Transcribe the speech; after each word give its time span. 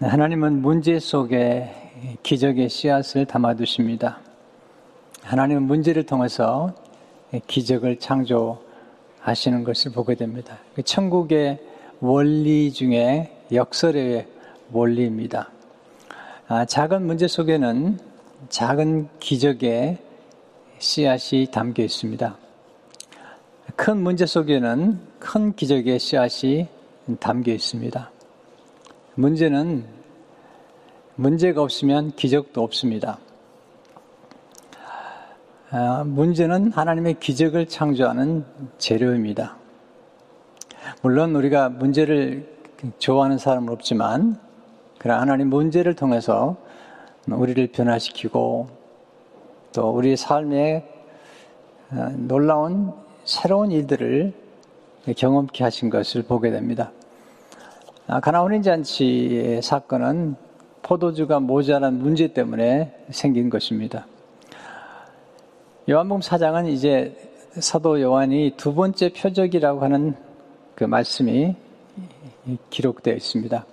하나님은 0.00 0.62
문제 0.62 1.00
속에 1.00 1.74
기적의 2.22 2.68
씨앗을 2.68 3.26
담아두십니다. 3.26 4.20
하나님은 5.22 5.64
문제를 5.64 6.06
통해서 6.06 6.72
기적을 7.48 7.98
창조하시는 7.98 9.64
것을 9.64 9.90
보게 9.90 10.14
됩니다. 10.14 10.58
그 10.76 10.84
천국의 10.84 11.58
원리 11.98 12.72
중에 12.72 13.36
역설의 13.50 14.28
원리입니다. 14.70 15.50
아, 16.46 16.64
작은 16.64 17.04
문제 17.04 17.26
속에는 17.26 17.98
작은 18.50 19.08
기적의 19.18 19.98
씨앗이 20.78 21.50
담겨 21.50 21.82
있습니다. 21.82 22.36
큰 23.74 23.96
문제 23.96 24.26
속에는 24.26 25.00
큰 25.18 25.56
기적의 25.56 25.98
씨앗이 25.98 26.68
담겨 27.18 27.52
있습니다. 27.52 28.12
문제는 29.18 29.84
문제가 31.16 31.60
없으면 31.62 32.12
기적도 32.12 32.62
없습니다. 32.62 33.18
아, 35.70 36.04
문제는 36.06 36.70
하나님의 36.70 37.18
기적을 37.18 37.66
창조하는 37.66 38.44
재료입니다. 38.78 39.56
물론 41.02 41.34
우리가 41.34 41.68
문제를 41.68 42.48
좋아하는 42.98 43.38
사람은 43.38 43.72
없지만, 43.72 44.38
그러나 44.98 45.22
하나님 45.22 45.50
문제를 45.50 45.96
통해서 45.96 46.56
우리를 47.26 47.72
변화시키고 47.72 48.68
또 49.72 49.90
우리의 49.90 50.16
삶에 50.16 50.88
아, 51.90 52.12
놀라운 52.16 52.92
새로운 53.24 53.72
일들을 53.72 54.32
경험케 55.16 55.64
하신 55.64 55.90
것을 55.90 56.22
보게 56.22 56.52
됩니다. 56.52 56.92
아, 58.10 58.20
가나혼인 58.20 58.62
잔치의 58.62 59.60
사건은 59.60 60.34
포도주가 60.80 61.40
모자란 61.40 61.98
문제 61.98 62.28
때문에 62.28 63.04
생긴 63.10 63.50
것입니다. 63.50 64.06
요한복음 65.90 66.22
사장은 66.22 66.68
이제 66.68 67.14
사도 67.60 68.00
요한이 68.00 68.54
두 68.56 68.74
번째 68.74 69.12
표적이라고 69.12 69.82
하는 69.82 70.14
그 70.74 70.84
말씀이 70.84 71.54
기록되어 72.70 73.14
있습니다. 73.14 73.66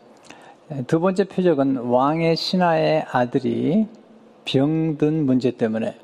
두 0.87 0.99
번째 0.99 1.23
표적은 1.23 1.77
왕의 1.77 2.35
신하의 2.35 3.05
아들이 3.09 3.87
병든 4.43 5.25
문제 5.25 5.51
때문에 5.51 5.97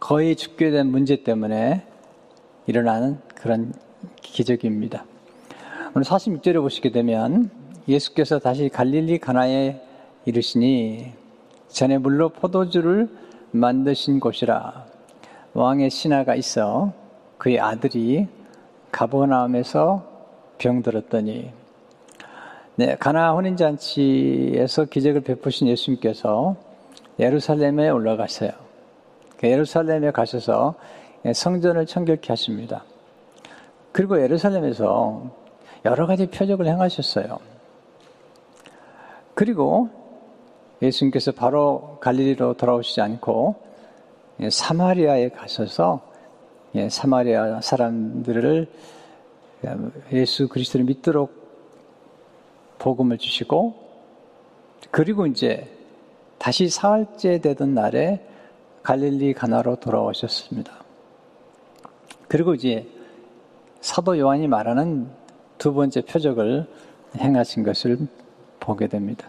거의 0.00 0.34
죽게 0.34 0.72
된 0.72 0.88
문제 0.88 1.22
때문에 1.22 1.84
일어나는 2.66 3.20
그런 3.36 3.72
기적입니다. 4.22 5.04
오늘 5.94 6.04
46절에 6.04 6.60
보시게 6.60 6.90
되면 6.90 7.59
예수께서 7.90 8.38
다시 8.38 8.68
갈릴리 8.68 9.18
가나에 9.18 9.80
이르시니 10.24 11.12
전에 11.68 11.98
물로 11.98 12.28
포도주를 12.28 13.08
만드신 13.50 14.20
곳이라 14.20 14.86
왕의 15.54 15.90
신하가 15.90 16.36
있어 16.36 16.92
그의 17.36 17.58
아들이 17.58 18.28
가버나움에서 18.92 20.06
병들었더니 20.58 21.50
네, 22.76 22.96
가나 22.96 23.32
혼인잔치에서 23.32 24.84
기적을 24.84 25.22
베푸신 25.22 25.68
예수님께서 25.68 26.56
예루살렘에 27.18 27.90
올라가세요. 27.90 28.52
그 29.36 29.48
예루살렘에 29.48 30.12
가셔서 30.12 30.76
성전을 31.34 31.86
청결케 31.86 32.28
하십니다. 32.28 32.84
그리고 33.92 34.22
예루살렘에서 34.22 35.30
여러 35.84 36.06
가지 36.06 36.26
표적을 36.28 36.66
행하셨어요. 36.66 37.38
그리고 39.40 39.88
예수님께서 40.82 41.32
바로 41.32 41.96
갈릴리로 42.02 42.58
돌아오시지 42.58 43.00
않고 43.00 43.54
사마리아에 44.50 45.30
가셔서 45.30 46.02
사마리아 46.90 47.62
사람들을 47.62 48.70
예수 50.12 50.46
그리스도를 50.46 50.84
믿도록 50.84 51.32
복음을 52.78 53.16
주시고 53.16 53.76
그리고 54.90 55.26
이제 55.26 55.74
다시 56.36 56.68
사흘째 56.68 57.38
되던 57.38 57.72
날에 57.72 58.22
갈릴리 58.82 59.32
가나로 59.32 59.76
돌아오셨습니다. 59.76 60.84
그리고 62.28 62.52
이제 62.52 62.86
사도 63.80 64.18
요한이 64.18 64.48
말하는 64.48 65.08
두 65.56 65.72
번째 65.72 66.02
표적을 66.02 66.66
행하신 67.16 67.62
것을 67.62 68.06
보게 68.60 68.86
됩니다. 68.86 69.28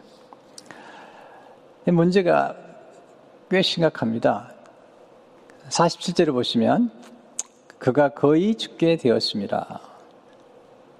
문제가 1.85 2.55
꽤 3.49 3.61
심각합니다. 3.61 4.53
47절을 5.69 6.33
보시면 6.33 6.91
그가 7.79 8.09
거의 8.09 8.55
죽게 8.55 8.97
되었습니다. 8.97 9.81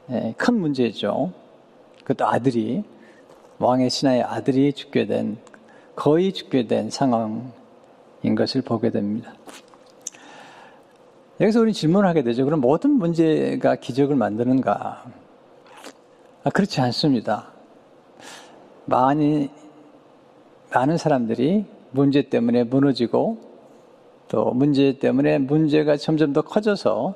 네, 0.08 0.34
큰 0.38 0.60
문제죠. 0.60 1.32
그것도 2.00 2.28
아들이 2.28 2.84
왕의 3.60 3.90
신하의 3.90 4.24
아들이 4.24 4.74
죽게 4.74 5.06
된 5.06 5.38
거의 5.96 6.34
죽게 6.34 6.68
된 6.68 6.90
상황인 6.90 7.52
것을 8.36 8.64
보게 8.64 8.90
됩니다. 8.90 9.34
여기서 11.40 11.62
우리 11.62 11.74
질문을 11.74 12.08
하게 12.08 12.24
되죠. 12.24 12.46
그럼 12.46 12.62
모든 12.62 12.92
문제가 12.92 13.76
기적을 13.76 14.16
만드는가? 14.16 15.06
아, 16.44 16.50
그렇지 16.50 16.82
않습니다. 16.82 17.52
많이, 18.92 19.50
많은 20.74 20.98
사람들이 20.98 21.66
문제 21.92 22.22
때문에 22.24 22.66
무너지고 22.66 23.38
또 24.28 24.52
문제 24.52 25.00
때문에 25.00 25.40
문제가 25.40 25.98
점점 25.98 26.34
더 26.34 26.42
커져서 26.42 27.16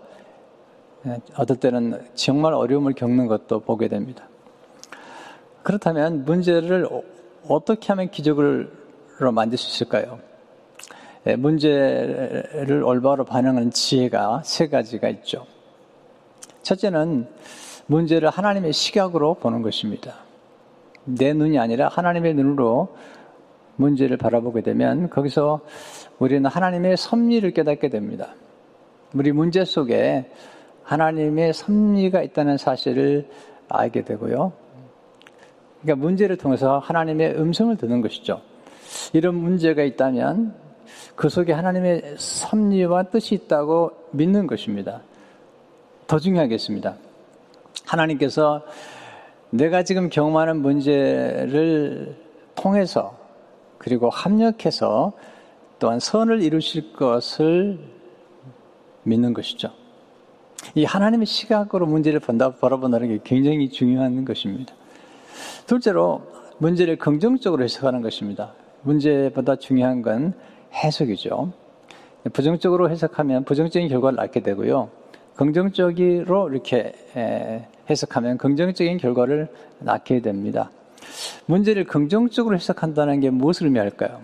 어떨 1.36 1.58
때는 1.58 2.02
정말 2.16 2.54
어려움을 2.54 2.94
겪는 2.94 3.28
것도 3.28 3.60
보게 3.60 3.88
됩니다. 3.88 4.28
그렇다면 5.64 6.26
문제를 6.26 6.88
어떻게 7.48 7.88
하면 7.90 8.10
기적으로 8.10 8.68
만들 9.34 9.58
수 9.58 9.70
있을까요? 9.70 10.20
예, 11.28 11.36
문제를 11.36 12.84
올바로 12.84 13.24
반응하는 13.24 13.72
지혜가 13.72 14.42
세 14.44 14.68
가지가 14.68 15.10
있죠. 15.10 15.46
첫째는 16.64 17.28
문제를 17.88 18.30
하나님의 18.30 18.74
시각으로 18.74 19.36
보는 19.36 19.62
것입니다. 19.62 20.25
내 21.06 21.34
눈이 21.34 21.58
아니라 21.60 21.88
하나님의 21.88 22.34
눈으로 22.34 22.96
문제를 23.78 24.18
바라보게 24.18 24.62
되면 24.62 25.10
거기서 25.10 25.62
우리는 26.20 26.50
하나님의 26.50 26.98
섭리를 26.98 27.50
깨닫게 27.52 27.90
됩니다. 27.90 28.36
우리 29.14 29.32
문제 29.32 29.64
속에 29.64 30.30
하나님의 30.84 31.54
섭리가 31.54 32.22
있다는 32.22 32.58
사실을 32.58 33.28
알게 33.70 34.04
되고요. 34.04 34.54
그러니까 35.82 36.06
문제를 36.06 36.38
통해서 36.38 36.80
하나님의 36.80 37.36
음성을 37.40 37.76
듣는 37.78 38.02
것이죠. 38.02 38.42
이런 39.14 39.36
문제가 39.36 39.84
있다면 39.84 40.56
그 41.16 41.30
속에 41.30 41.54
하나님의 41.54 42.16
섭리와 42.18 43.04
뜻이 43.04 43.36
있다고 43.36 43.92
믿는 44.12 44.48
것입니다. 44.48 45.02
더 46.08 46.20
중요하겠습니다. 46.20 46.96
하나님께서 47.86 48.64
내가 49.56 49.84
지금 49.84 50.10
경험하는 50.10 50.62
문제를 50.62 52.16
통해서 52.56 53.18
그리고 53.78 54.10
합력해서 54.10 55.14
또한 55.80 56.00
선을 56.00 56.42
이루실 56.42 56.94
것을 56.94 57.80
믿는 59.04 59.34
것이죠. 59.34 59.70
이 60.74 60.84
하나님의 60.84 61.26
시각으로 61.26 61.86
문제를 61.86 62.20
본다, 62.20 62.56
바라본다는 62.56 63.10
게 63.10 63.20
굉장히 63.24 63.70
중요한 63.70 64.26
것입니다. 64.26 64.74
둘째로 65.68 66.24
문제를 66.58 66.98
긍정적으로 66.98 67.64
해석하는 67.64 68.02
것입니다. 68.02 68.54
문제보다 68.82 69.58
중요한 69.58 70.02
건 70.02 70.34
해석이죠. 70.74 71.54
부정적으로 72.34 72.90
해석하면 72.90 73.46
부정적인 73.46 73.88
결과를 73.90 74.16
낳게 74.16 74.42
되고요. 74.42 74.90
긍정적으로 75.36 76.50
이렇게 76.50 76.94
해석하면 77.90 78.38
긍정적인 78.38 78.98
결과를 78.98 79.50
낳게 79.80 80.22
됩니다. 80.22 80.72
문제를 81.46 81.86
긍정적으로 81.86 82.56
해석한다는 82.56 83.20
게 83.20 83.30
무엇을 83.30 83.68
의미할까요? 83.68 84.22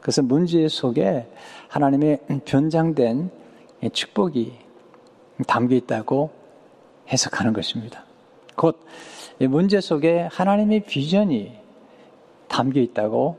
그것은 0.00 0.26
문제 0.26 0.66
속에 0.68 1.26
하나님의 1.68 2.20
변장된 2.44 3.30
축복이 3.92 4.52
담겨 5.46 5.76
있다고 5.76 6.30
해석하는 7.08 7.52
것입니다. 7.52 8.04
곧 8.56 8.84
문제 9.38 9.80
속에 9.80 10.28
하나님의 10.30 10.84
비전이 10.84 11.52
담겨 12.48 12.80
있다고 12.80 13.36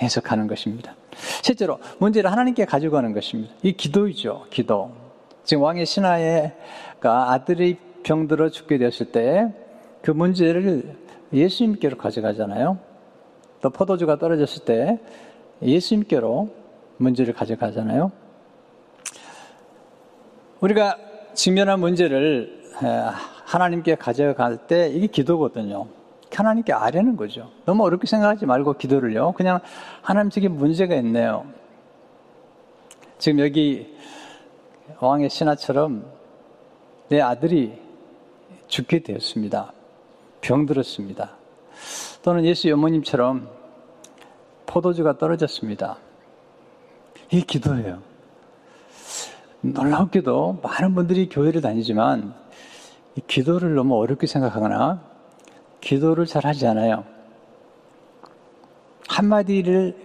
해석하는 0.00 0.46
것입니다. 0.46 0.94
실제로 1.42 1.78
문제를 1.98 2.30
하나님께 2.30 2.64
가지고 2.64 2.92
가는 2.92 3.12
것입니다. 3.12 3.52
이 3.62 3.72
기도이죠, 3.72 4.46
기도. 4.50 5.09
지금 5.44 5.62
왕의 5.62 5.86
신하가 5.86 7.32
아들이 7.32 7.78
병들어 8.02 8.50
죽게 8.50 8.78
되었을 8.78 9.12
때 9.12 9.70
그 10.02 10.10
문제를 10.10 10.96
예수님께로 11.32 11.96
가져가잖아요. 11.96 12.78
또 13.60 13.70
포도주가 13.70 14.16
떨어졌을 14.16 14.64
때 14.64 14.98
예수님께로 15.62 16.48
문제를 16.96 17.34
가져가잖아요. 17.34 18.10
우리가 20.60 20.96
직면한 21.34 21.80
문제를 21.80 22.60
하나님께 23.44 23.96
가져갈 23.96 24.66
때 24.66 24.88
이게 24.88 25.06
기도거든요. 25.06 25.86
하나님께 26.32 26.72
아뢰는 26.72 27.16
거죠. 27.16 27.50
너무 27.64 27.84
어렵게 27.84 28.06
생각하지 28.06 28.46
말고 28.46 28.74
기도를요. 28.74 29.32
그냥 29.32 29.60
하나님 30.00 30.30
저게 30.30 30.48
문제가 30.48 30.94
있네요. 30.96 31.44
지금 33.18 33.40
여기 33.40 33.94
왕의 34.98 35.30
신하처럼 35.30 36.04
내 37.08 37.20
아들이 37.20 37.78
죽게 38.68 39.02
되었습니다. 39.02 39.72
병들었습니다. 40.40 41.36
또는 42.22 42.44
예수 42.44 42.72
어머님처럼 42.72 43.48
포도주가 44.66 45.18
떨어졌습니다. 45.18 45.98
이 47.30 47.42
기도예요. 47.42 48.00
놀랍게도 49.62 50.60
많은 50.62 50.94
분들이 50.94 51.28
교회를 51.28 51.60
다니지만 51.60 52.34
기도를 53.26 53.74
너무 53.74 53.96
어렵게 53.98 54.26
생각하거나 54.26 55.02
기도를 55.80 56.26
잘 56.26 56.46
하지 56.46 56.66
않아요. 56.66 57.04
한마디를 59.08 59.96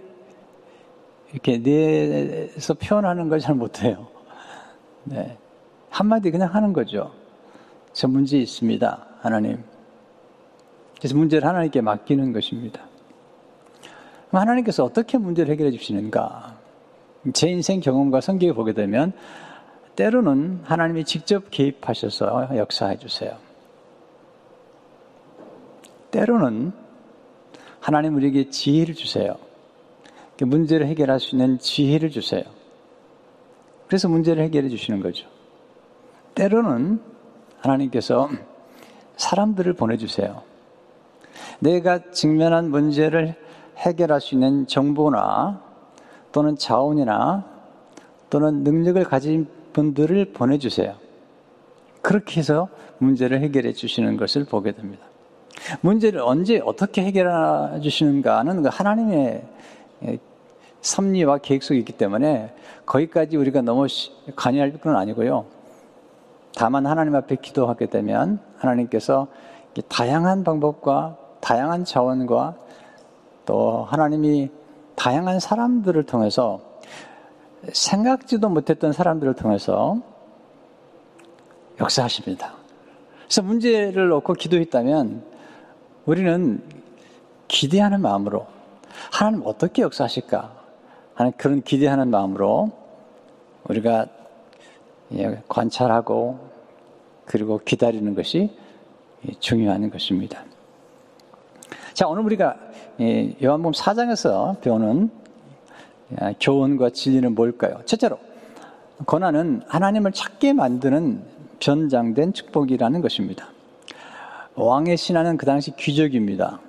이렇게 1.32 1.58
내서 1.58 2.74
표현하는 2.74 3.28
걸 3.28 3.38
잘 3.40 3.54
못해요. 3.54 4.15
네. 5.06 5.38
한마디 5.88 6.30
그냥 6.30 6.54
하는 6.54 6.72
거죠. 6.72 7.12
저 7.92 8.08
문제 8.08 8.38
있습니다. 8.38 9.06
하나님. 9.20 9.62
그래서 10.98 11.16
문제를 11.16 11.48
하나님께 11.48 11.80
맡기는 11.80 12.32
것입니다. 12.32 12.82
하나님께서 14.30 14.84
어떻게 14.84 15.16
문제를 15.16 15.52
해결해 15.52 15.70
주시는가? 15.70 16.56
제 17.32 17.48
인생 17.48 17.80
경험과 17.80 18.20
성경에 18.20 18.52
보게 18.52 18.72
되면 18.72 19.12
때로는 19.94 20.60
하나님이 20.64 21.04
직접 21.04 21.50
개입하셔서 21.50 22.56
역사해 22.56 22.98
주세요. 22.98 23.36
때로는 26.10 26.72
하나님 27.80 28.16
우리에게 28.16 28.50
지혜를 28.50 28.94
주세요. 28.94 29.36
문제를 30.40 30.86
해결할 30.86 31.20
수 31.20 31.34
있는 31.34 31.58
지혜를 31.58 32.10
주세요. 32.10 32.44
그래서 33.86 34.08
문제를 34.08 34.42
해결해 34.44 34.68
주시는 34.68 35.00
거죠. 35.00 35.26
때로는 36.34 37.00
하나님께서 37.60 38.28
사람들을 39.16 39.72
보내주세요. 39.74 40.42
내가 41.60 42.10
직면한 42.10 42.70
문제를 42.70 43.34
해결할 43.78 44.20
수 44.20 44.34
있는 44.34 44.66
정보나 44.66 45.60
또는 46.32 46.56
자원이나 46.56 47.44
또는 48.28 48.62
능력을 48.62 49.02
가진 49.04 49.46
분들을 49.72 50.32
보내주세요. 50.32 50.94
그렇게 52.02 52.40
해서 52.40 52.68
문제를 52.98 53.40
해결해 53.40 53.72
주시는 53.72 54.16
것을 54.16 54.44
보게 54.44 54.72
됩니다. 54.72 55.04
문제를 55.80 56.20
언제 56.20 56.60
어떻게 56.64 57.02
해결해 57.02 57.80
주시는가는 57.80 58.62
그 58.62 58.68
하나님의 58.70 59.42
섭리와 60.86 61.38
계획 61.38 61.64
속에 61.64 61.78
있기 61.80 61.92
때문에 61.94 62.54
거기까지 62.86 63.36
우리가 63.36 63.60
너무 63.60 63.86
관여할 64.36 64.72
건 64.78 64.96
아니고요. 64.96 65.46
다만 66.54 66.86
하나님 66.86 67.16
앞에 67.16 67.36
기도하게 67.36 67.86
되면 67.86 68.38
하나님께서 68.56 69.26
다양한 69.88 70.44
방법과 70.44 71.16
다양한 71.40 71.84
자원과 71.84 72.54
또 73.46 73.84
하나님이 73.84 74.50
다양한 74.94 75.40
사람들을 75.40 76.04
통해서 76.04 76.60
생각지도 77.72 78.48
못했던 78.48 78.92
사람들을 78.92 79.34
통해서 79.34 80.00
역사하십니다. 81.80 82.54
그래서 83.24 83.42
문제를 83.42 84.08
놓고 84.08 84.34
기도했다면 84.34 85.24
우리는 86.06 86.62
기대하는 87.48 88.00
마음으로 88.00 88.46
하나님 89.10 89.42
어떻게 89.44 89.82
역사하실까 89.82 90.65
하는 91.16 91.32
그런 91.36 91.62
기대하는 91.62 92.08
마음으로 92.08 92.70
우리가 93.64 94.06
예, 95.14 95.42
관찰하고 95.48 96.38
그리고 97.24 97.58
기다리는 97.64 98.14
것이 98.14 98.50
중요한 99.40 99.90
것입니다. 99.90 100.44
자, 101.94 102.06
오늘 102.06 102.22
우리가 102.24 102.56
요한복음 103.42 103.72
4장에서 103.72 104.60
배우는 104.60 105.10
교훈과 106.38 106.90
진리는 106.90 107.34
뭘까요? 107.34 107.80
첫째로 107.86 108.18
고난은 109.06 109.62
하나님을 109.66 110.12
찾게 110.12 110.52
만드는 110.52 111.22
변장된 111.58 112.34
축복이라는 112.34 113.00
것입니다. 113.00 113.48
왕의 114.54 114.96
신하는 114.96 115.36
그 115.36 115.46
당시 115.46 115.74
귀족입니다. 115.76 116.60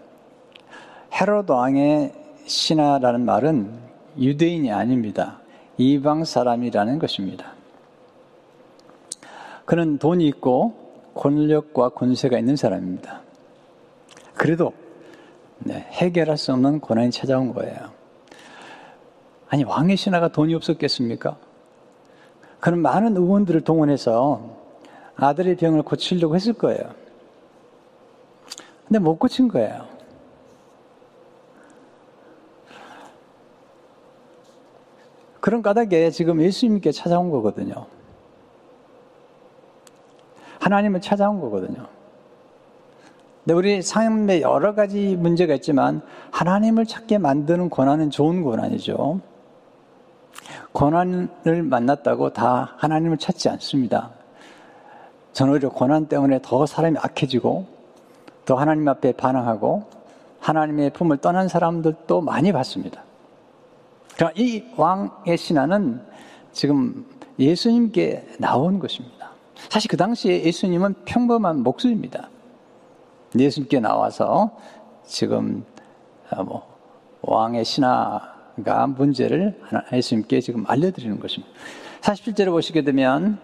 헤롯 1.14 1.50
왕의 1.50 2.14
신하라는 2.46 3.26
말은 3.26 3.87
유대인이 4.20 4.72
아닙니다. 4.72 5.40
이방 5.78 6.26
사람이라는 6.26 7.00
것입니다. 7.00 7.54
그는 9.66 9.98
돈이 9.98 10.28
있고 10.28 10.74
권력과 11.14 11.90
권세가 11.90 12.38
있는 12.40 12.56
사람입니다. 12.56 13.22
그래도 14.34 14.74
네, 15.60 15.86
해결할 15.92 16.38
수 16.38 16.54
없는 16.54 16.80
고난이 16.80 17.12
찾아온 17.12 17.54
거예요. 17.54 17.92
아니 19.50 19.64
왕의 19.64 19.98
신하가 19.98 20.30
돈이 20.30 20.54
없었겠습니까? 20.56 21.38
그는 22.60 22.80
많은 22.80 23.16
의원들을 23.18 23.62
동원해서 23.62 24.58
아들의 25.16 25.58
병을 25.58 25.84
고치려고 25.84 26.36
했을 26.36 26.54
거예요. 26.54 26.94
근데 28.88 29.00
못 29.00 29.18
고친 29.18 29.48
거예요. 29.48 29.97
그런 35.48 35.62
까닭에 35.62 36.12
지금 36.12 36.42
예수님께 36.42 36.92
찾아온 36.92 37.30
거거든요. 37.30 37.86
하나님을 40.60 41.00
찾아온 41.00 41.40
거거든요. 41.40 41.88
근데 43.46 43.54
우리 43.54 43.82
삶에 43.82 44.42
여러 44.42 44.76
가지 44.76 45.16
문제가 45.16 45.54
있지만 45.54 46.02
하나님을 46.32 46.86
찾게 46.86 47.20
만드는 47.20 47.70
고난은 47.70 48.10
좋은 48.10 48.44
고난이죠. 48.44 49.22
고난을 50.74 51.64
만났다고 51.64 52.34
다 52.34 52.74
하나님을 52.76 53.18
찾지 53.18 53.48
않습니다. 53.48 54.10
저는 55.32 55.54
오히려 55.54 55.70
고난 55.70 56.08
때문에 56.10 56.42
더 56.44 56.66
사람이 56.66 56.98
악해지고 57.00 57.66
또 58.44 58.58
하나님 58.58 58.86
앞에 58.90 59.14
반항하고 59.14 59.86
하나님의 60.42 60.90
품을 60.90 61.20
떠난 61.20 61.48
사람들도 61.48 62.20
많이 62.20 62.52
봤습니다. 62.52 63.07
그러니까 64.18 64.34
이 64.36 64.64
왕의 64.76 65.38
신하는 65.38 66.02
지금 66.52 67.06
예수님께 67.38 68.38
나온 68.40 68.80
것입니다. 68.80 69.30
사실 69.70 69.90
그 69.90 69.96
당시에 69.96 70.44
예수님은 70.44 70.96
평범한 71.06 71.62
목수입니다. 71.62 72.30
예수님께 73.38 73.80
나와서 73.80 74.58
지금 75.06 75.64
어, 76.32 76.44
뭐 76.44 76.78
왕의 77.22 77.64
신하가 77.64 78.88
문제를 78.88 79.62
예수님께 79.94 80.42
지금 80.42 80.66
알려드리는 80.68 81.20
것입니다. 81.20 81.54
47절을 82.02 82.50
보시게 82.50 82.82
되면 82.82 83.40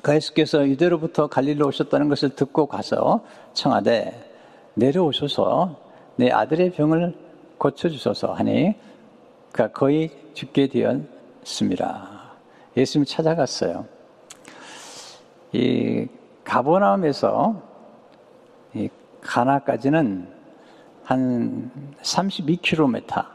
그 0.00 0.14
예수께서 0.14 0.68
유대로부터 0.68 1.26
갈릴로 1.26 1.66
오셨다는 1.66 2.08
것을 2.08 2.30
듣고 2.30 2.66
가서 2.66 3.24
청하되 3.54 4.32
내려오셔서 4.74 5.74
내 6.14 6.30
아들의 6.30 6.70
병을 6.70 7.14
고쳐주소서 7.58 8.32
하니 8.34 8.76
그가 9.56 9.68
거의 9.68 10.10
죽게 10.34 10.68
되었습니다. 10.68 12.08
예수님 12.76 13.06
찾아갔어요. 13.06 13.86
이 15.52 16.06
가보나움에서 16.44 17.62
이 18.74 18.90
가나까지는 19.22 20.28
한 21.04 21.70
32km, 22.02 23.26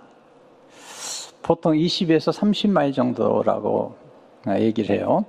보통 1.42 1.74
20에서 1.74 2.32
30마일 2.32 2.94
정도라고 2.94 3.96
얘기를 4.60 4.96
해요. 4.96 5.25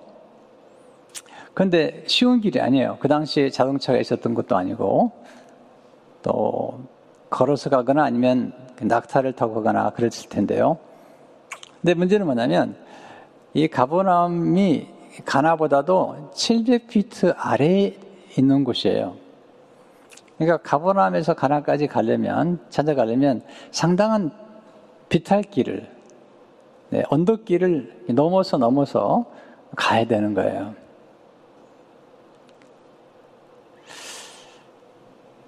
그런데 1.55 2.05
쉬운 2.07 2.43
길이 2.43 2.61
아니에요. 2.61 2.99
그 3.01 3.09
당시에 3.09 3.49
자동차가 3.49 3.99
있었던 3.99 4.35
것도 4.35 4.57
아니고, 4.57 5.11
또 6.23 6.81
걸어서 7.31 7.71
가거나 7.71 8.05
아니면 8.05 8.53
낙타를 8.87 9.33
타고 9.33 9.55
가거나 9.55 9.91
그랬을 9.91 10.29
텐데요. 10.29 10.79
근데 11.81 11.95
문제는 11.95 12.27
뭐냐면, 12.27 12.77
이 13.55 13.69
가보남이 13.69 14.89
가나보다도 15.25 16.31
700피트 16.35 17.35
아래에 17.37 17.99
있는 18.39 18.65
곳이에요. 18.65 19.17
그러니까 20.39 20.57
가버나움에서 20.59 21.35
가나까지 21.35 21.87
가려면 21.87 22.59
찾아가려면 22.71 23.43
상당한 23.71 24.33
비탈길을 25.09 25.89
네, 26.91 27.03
언덕길을 27.09 28.07
넘어서 28.09 28.59
넘어서 28.59 29.25
가야 29.77 30.07
되는 30.07 30.35
거예요. 30.35 30.75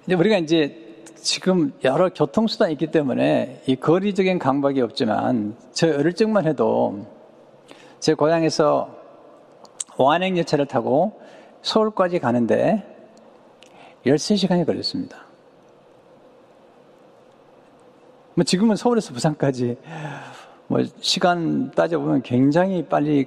이제 0.07 0.15
우리가 0.15 0.39
이제 0.39 0.84
지금 1.25 1.73
여러 1.85 2.11
교통수단이 2.11 2.73
있기 2.75 2.89
때문에 2.91 3.63
이 3.67 3.77
거리적인 3.77 4.39
강박이 4.39 4.83
없지만 4.83 5.57
저 5.73 5.89
어릴 5.89 6.13
적만 6.13 6.45
해도 6.45 7.07
제 7.99 8.13
고향에서 8.13 8.95
완행 9.97 10.37
열차를 10.37 10.67
타고 10.67 11.19
서울까지 11.63 12.19
가는데 12.19 12.85
13시간이 14.05 14.67
걸렸습니다. 14.67 15.17
뭐 18.35 18.45
지금은 18.45 18.77
서울에서 18.77 19.15
부산까지 19.15 19.79
뭐 20.67 20.81
시간 21.01 21.71
따져보면 21.71 22.21
굉장히 22.21 22.85
빨리 22.85 23.27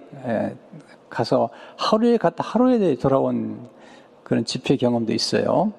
가서 1.09 1.49
하루에 1.77 2.17
갔다 2.17 2.43
하루에 2.43 2.93
돌아온 2.93 3.67
그런 4.23 4.45
집회 4.45 4.77
경험도 4.77 5.13
있어요. 5.13 5.73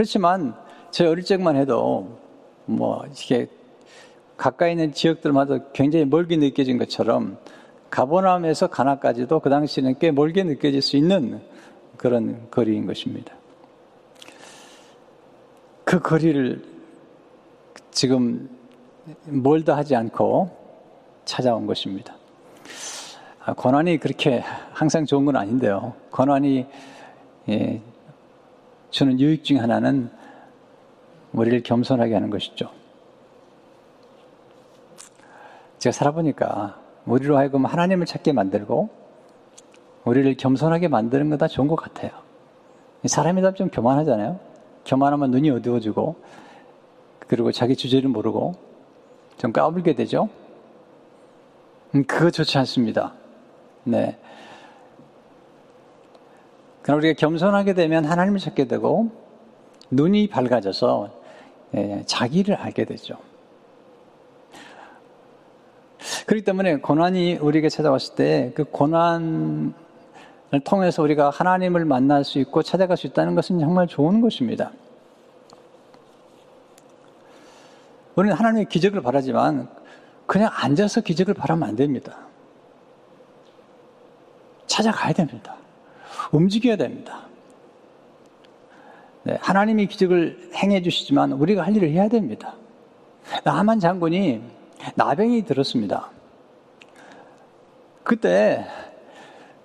그렇지만 0.00 0.54
제 0.90 1.04
어릴 1.04 1.22
적만 1.26 1.56
해도 1.56 2.18
뭐 2.64 3.04
이렇게 3.04 3.48
가까이 4.38 4.70
있는 4.70 4.94
지역들마다 4.94 5.72
굉장히 5.74 6.06
멀게 6.06 6.38
느껴진 6.38 6.78
것처럼 6.78 7.36
가보남에서 7.90 8.68
가나까지도 8.68 9.40
그 9.40 9.50
당시에는 9.50 9.98
꽤 9.98 10.10
멀게 10.10 10.42
느껴질 10.42 10.80
수 10.80 10.96
있는 10.96 11.42
그런 11.98 12.48
거리인 12.50 12.86
것입니다. 12.86 13.34
그 15.84 16.00
거리를 16.00 16.64
지금 17.90 18.48
멀다 19.26 19.76
하지 19.76 19.96
않고 19.96 20.48
찾아온 21.26 21.66
것입니다. 21.66 22.16
아, 23.44 23.52
고난이 23.52 23.98
그렇게 23.98 24.42
항상 24.72 25.04
좋은 25.04 25.26
건 25.26 25.36
아닌데요. 25.36 25.92
고난이 26.10 26.66
예, 27.50 27.82
주는 28.90 29.18
유익 29.20 29.44
중 29.44 29.60
하나는 29.60 30.10
우리를 31.32 31.62
겸손하게 31.62 32.14
하는 32.14 32.30
것이죠. 32.30 32.70
제가 35.78 35.92
살아보니까 35.92 36.78
우리로 37.06 37.38
하여금 37.38 37.64
하나님을 37.64 38.06
찾게 38.06 38.32
만들고 38.32 38.90
우리를 40.04 40.34
겸손하게 40.36 40.88
만드는 40.88 41.30
거다 41.30 41.48
좋은 41.48 41.68
것 41.68 41.76
같아요. 41.76 42.10
사람이다 43.04 43.54
좀 43.54 43.70
교만하잖아요. 43.70 44.38
교만하면 44.84 45.30
눈이 45.30 45.50
어두워지고 45.50 46.16
그리고 47.26 47.52
자기 47.52 47.76
주제를 47.76 48.08
모르고 48.10 48.54
좀 49.38 49.52
까불게 49.52 49.94
되죠. 49.94 50.28
음, 51.94 52.04
그거 52.04 52.30
좋지 52.30 52.58
않습니다. 52.58 53.14
네. 53.84 54.18
그러나 56.82 56.98
우리가 56.98 57.14
겸손하게 57.18 57.74
되면 57.74 58.04
하나님을 58.04 58.38
찾게 58.38 58.66
되고 58.66 59.10
눈이 59.90 60.28
밝아져서 60.28 61.10
예, 61.74 62.02
자기를 62.06 62.56
알게 62.56 62.84
되죠. 62.84 63.16
그렇기 66.26 66.44
때문에 66.44 66.76
고난이 66.76 67.36
우리에게 67.36 67.68
찾아왔을 67.68 68.14
때 68.14 68.52
그 68.54 68.64
고난을 68.64 69.72
통해서 70.64 71.02
우리가 71.02 71.30
하나님을 71.30 71.84
만날 71.84 72.24
수 72.24 72.38
있고 72.38 72.62
찾아갈 72.62 72.96
수 72.96 73.06
있다는 73.06 73.34
것은 73.34 73.58
정말 73.60 73.86
좋은 73.86 74.20
것입니다. 74.20 74.72
우리는 78.16 78.36
하나님의 78.36 78.66
기적을 78.66 79.02
바라지만 79.02 79.68
그냥 80.26 80.50
앉아서 80.52 81.00
기적을 81.00 81.34
바라면 81.34 81.68
안 81.68 81.76
됩니다. 81.76 82.18
찾아가야 84.66 85.12
됩니다. 85.12 85.56
움직여야 86.32 86.76
됩니다. 86.76 87.26
네, 89.22 89.36
하나님이 89.40 89.86
기적을 89.86 90.50
행해 90.54 90.82
주시지만 90.82 91.32
우리가 91.32 91.62
할 91.62 91.76
일을 91.76 91.90
해야 91.90 92.08
됩니다. 92.08 92.54
나만 93.44 93.80
장군이 93.80 94.42
나병이 94.94 95.44
들었습니다. 95.44 96.10
그때 98.02 98.66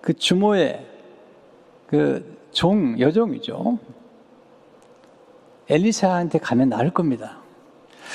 그 0.01 0.13
주모의 0.13 0.85
그 1.87 2.37
종, 2.51 2.99
여종이죠. 2.99 3.79
엘리사한테 5.69 6.39
가면 6.39 6.69
나을 6.69 6.91
겁니다. 6.91 7.39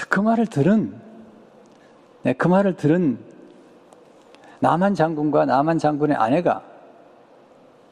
그 0.08 0.20
말을 0.20 0.46
들은, 0.46 0.94
네, 2.22 2.32
그 2.32 2.48
말을 2.48 2.76
들은 2.76 3.18
나만 4.60 4.94
장군과 4.94 5.46
나만 5.46 5.78
장군의 5.78 6.16
아내가, 6.16 6.62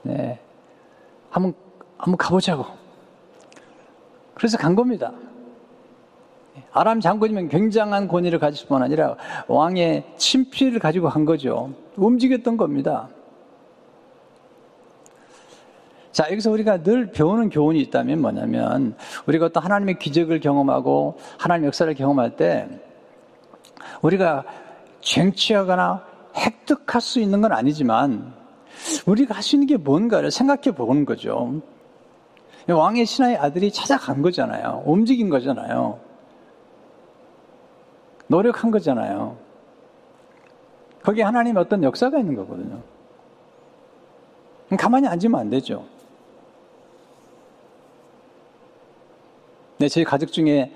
네, 0.03 0.39
한번, 1.31 1.55
한번 1.97 2.17
가보자고. 2.17 2.65
그래서 4.35 4.57
간 4.57 4.75
겁니다. 4.75 5.13
아람 6.73 7.01
장군이면 7.01 7.49
굉장한 7.49 8.09
권위를 8.09 8.39
가질 8.39 8.69
뿐 8.69 8.83
아니라 8.83 9.17
왕의 9.49 10.05
친필을 10.17 10.79
가지고 10.79 11.09
간 11.09 11.25
거죠. 11.25 11.73
움직였던 11.97 12.57
겁니다. 12.57 13.09
자, 16.13 16.29
여기서 16.31 16.51
우리가 16.51 16.83
늘 16.83 17.13
배우는 17.13 17.51
교훈이 17.51 17.81
있다면 17.81 18.21
뭐냐면, 18.21 18.97
우리가 19.27 19.47
어떤 19.47 19.63
하나님의 19.63 20.01
기적을 20.01 20.41
경험하고, 20.41 21.17
하나님 21.39 21.67
역사를 21.67 21.93
경험할 21.95 22.35
때, 22.35 22.69
우리가 24.03 24.45
쟁취하거나 25.01 26.05
획득할 26.37 27.01
수 27.01 27.21
있는 27.21 27.41
건 27.41 27.53
아니지만, 27.53 28.35
우리가 29.07 29.35
할 29.35 29.43
수 29.43 29.57
있는 29.57 29.67
게 29.67 29.77
뭔가를 29.77 30.31
생각해 30.31 30.75
보는 30.75 31.05
거죠. 31.05 31.61
왕의 32.69 33.07
신하의 33.07 33.37
아들이 33.39 33.71
찾아간 33.73 34.21
거잖아요. 34.23 34.83
움직인 34.85 35.29
거잖아요. 35.31 35.99
노력한 38.27 38.71
거잖아요. 38.71 39.39
거기에 41.03 41.25
하나님의 41.25 41.63
어떤 41.63 41.83
역사가 41.83 42.19
있는 42.19 42.35
거거든요. 42.35 42.83
가만히 44.79 45.09
앉으면 45.09 45.41
안 45.41 45.49
되죠. 45.49 45.87
네, 49.79 49.89
저희 49.89 50.05
가족 50.05 50.31
중에 50.33 50.73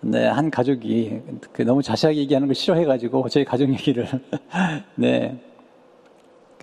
네, 0.00 0.26
한 0.26 0.50
가족이 0.50 1.22
그 1.52 1.62
너무 1.62 1.82
자세하게 1.82 2.18
얘기하는 2.20 2.48
걸 2.48 2.54
싫어해가지고 2.54 3.28
저희 3.30 3.44
가족 3.44 3.70
얘기를 3.70 4.06
네, 4.96 5.40
그 5.56 5.57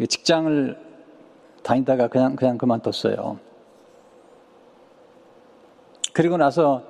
직장을 0.03 0.77
다니다가 1.63 2.07
그냥 2.07 2.35
그냥 2.35 2.57
그만뒀어요. 2.57 3.39
그리고 6.13 6.37
나서 6.37 6.83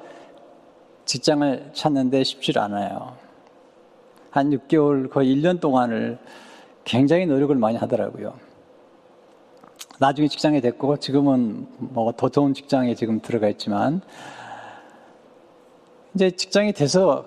직장을 1.06 1.72
찾는데 1.74 2.24
쉽지 2.24 2.58
않아요. 2.58 3.16
한 4.32 4.50
6개월, 4.50 5.10
거의 5.10 5.36
1년 5.36 5.60
동안을 5.62 6.20
굉장히 6.84 7.26
노력을 7.26 7.56
많이 7.56 7.78
하더라고요. 7.78 8.34
나중에 10.00 10.28
직장에 10.28 10.60
됐고, 10.62 10.98
지금은 10.98 11.68
뭐 11.80 12.12
더 12.12 12.30
좋은 12.30 12.54
직장에 12.54 12.96
지금 12.96 13.22
들어가 13.22 13.48
있지만, 13.50 14.02
이제 16.14 16.32
직장이 16.32 16.74
돼서, 16.74 17.26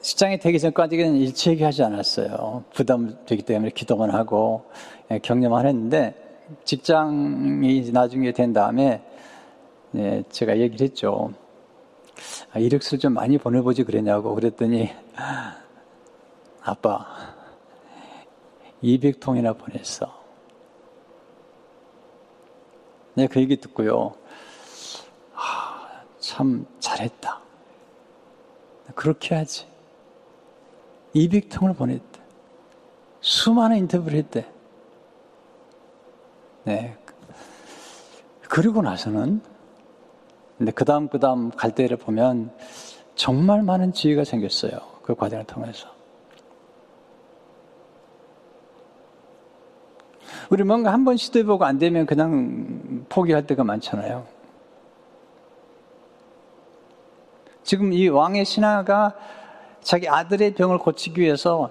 직장이 0.00 0.38
되기 0.38 0.58
전까지는 0.58 1.16
일치 1.16 1.50
얘기하지 1.50 1.82
않았어요. 1.84 2.64
부담되기 2.72 3.42
때문에 3.42 3.70
기도만 3.70 4.10
하고, 4.10 4.64
예, 5.10 5.18
격려만 5.18 5.66
했는데, 5.66 6.14
직장이 6.64 7.90
나중에 7.92 8.32
된 8.32 8.52
다음에, 8.52 9.02
예, 9.94 10.22
제가 10.30 10.58
얘기를 10.58 10.86
했죠. 10.86 11.32
아, 12.52 12.58
이력서를 12.58 12.98
좀 13.00 13.12
많이 13.12 13.38
보내보지 13.38 13.84
그랬냐고 13.84 14.34
그랬더니 14.34 14.90
아빠 16.62 17.06
200통이나 18.82 19.56
보냈어. 19.56 20.24
내가 23.14 23.32
그 23.32 23.40
얘기 23.40 23.56
듣고요. 23.56 24.14
아, 25.34 26.02
참 26.18 26.66
잘했다. 26.78 27.40
그렇게 28.94 29.34
하지. 29.34 29.66
200통을 31.16 31.76
보냈대. 31.76 32.20
수많은 33.20 33.78
인터뷰를 33.78 34.18
했대. 34.18 34.46
네. 36.64 36.96
그리고 38.48 38.82
나서는 38.82 39.40
근데 40.58 40.72
그 40.72 40.84
다음, 40.84 41.08
그 41.08 41.18
다음 41.18 41.50
갈 41.50 41.74
때를 41.74 41.96
보면 41.96 42.50
정말 43.14 43.62
많은 43.62 43.92
지혜가 43.92 44.24
생겼어요. 44.24 44.78
그 45.02 45.14
과정을 45.14 45.44
통해서. 45.46 45.88
우리 50.50 50.62
뭔가 50.62 50.92
한 50.92 51.04
번 51.04 51.16
시도해보고 51.16 51.64
안 51.64 51.78
되면 51.78 52.06
그냥 52.06 53.04
포기할 53.08 53.46
때가 53.46 53.64
많잖아요. 53.64 54.26
지금 57.64 57.92
이 57.92 58.06
왕의 58.08 58.44
신하가 58.44 59.14
자기 59.86 60.08
아들의 60.08 60.54
병을 60.54 60.78
고치기 60.78 61.20
위해서 61.20 61.70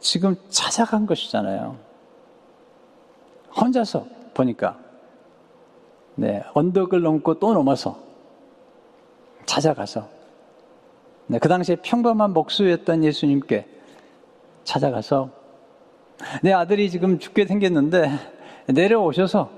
지금 0.00 0.36
찾아간 0.48 1.04
것이잖아요. 1.04 1.76
혼자서 3.54 4.06
보니까. 4.32 4.78
네, 6.14 6.42
언덕을 6.54 7.02
넘고 7.02 7.38
또 7.38 7.52
넘어서 7.52 7.98
찾아가서. 9.44 10.08
네, 11.26 11.38
그 11.38 11.46
당시에 11.50 11.76
평범한 11.76 12.32
목수였던 12.32 13.04
예수님께 13.04 13.68
찾아가서 14.64 15.28
내 16.42 16.54
아들이 16.54 16.88
지금 16.88 17.18
죽게 17.18 17.44
생겼는데 17.44 18.12
내려오셔서 18.68 19.50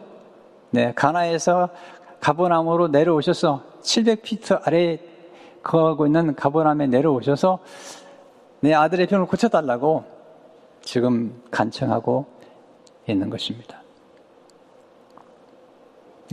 네, 0.72 0.92
가나에서 0.94 1.68
가보나무로 2.18 2.88
내려오셔서 2.88 3.62
700피트 3.82 4.66
아래에 4.66 5.13
거하고 5.64 6.06
있는 6.06 6.34
가보남에 6.34 6.86
내려오셔서 6.86 7.58
내 8.60 8.72
아들의 8.72 9.06
병을 9.08 9.26
고쳐달라고 9.26 10.04
지금 10.82 11.42
간청하고 11.50 12.26
있는 13.08 13.30
것입니다. 13.30 13.82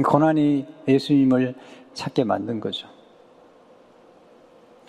고난이 0.04 0.66
예수님을 0.88 1.56
찾게 1.94 2.24
만든 2.24 2.60
거죠. 2.60 2.88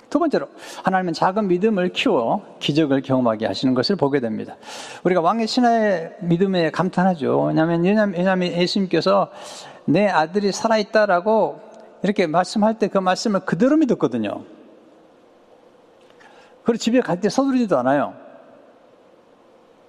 두 0.09 0.19
번째로 0.19 0.47
하나님은 0.85 1.15
작은 1.15 1.49
믿음을 1.49 1.89
키워 1.89 2.45
기적을 2.59 3.01
경험하게 3.01 3.47
하시는 3.47 3.73
것을 3.73 3.97
보게 3.97 4.21
됩니다. 4.21 4.57
우리가 5.05 5.23
왕의 5.23 5.47
신하의 5.47 6.17
믿음에 6.21 6.71
감탄하죠. 6.71 7.45
왜냐하면 7.45 7.83
왜냐하면 7.83 8.53
예수님께서 8.53 9.31
내 9.87 10.07
아들이 10.09 10.53
살아있다라고 10.53 11.72
이렇게 12.03 12.27
말씀할 12.27 12.79
때 12.79 12.89
그 12.89 12.99
말씀을 12.99 13.41
그대로 13.41 13.77
믿었거든요. 13.77 14.45
그리고 16.65 16.79
집에 16.79 17.01
갈 17.01 17.21
때 17.21 17.29
서두르지도 17.29 17.79
않아요. 17.79 18.15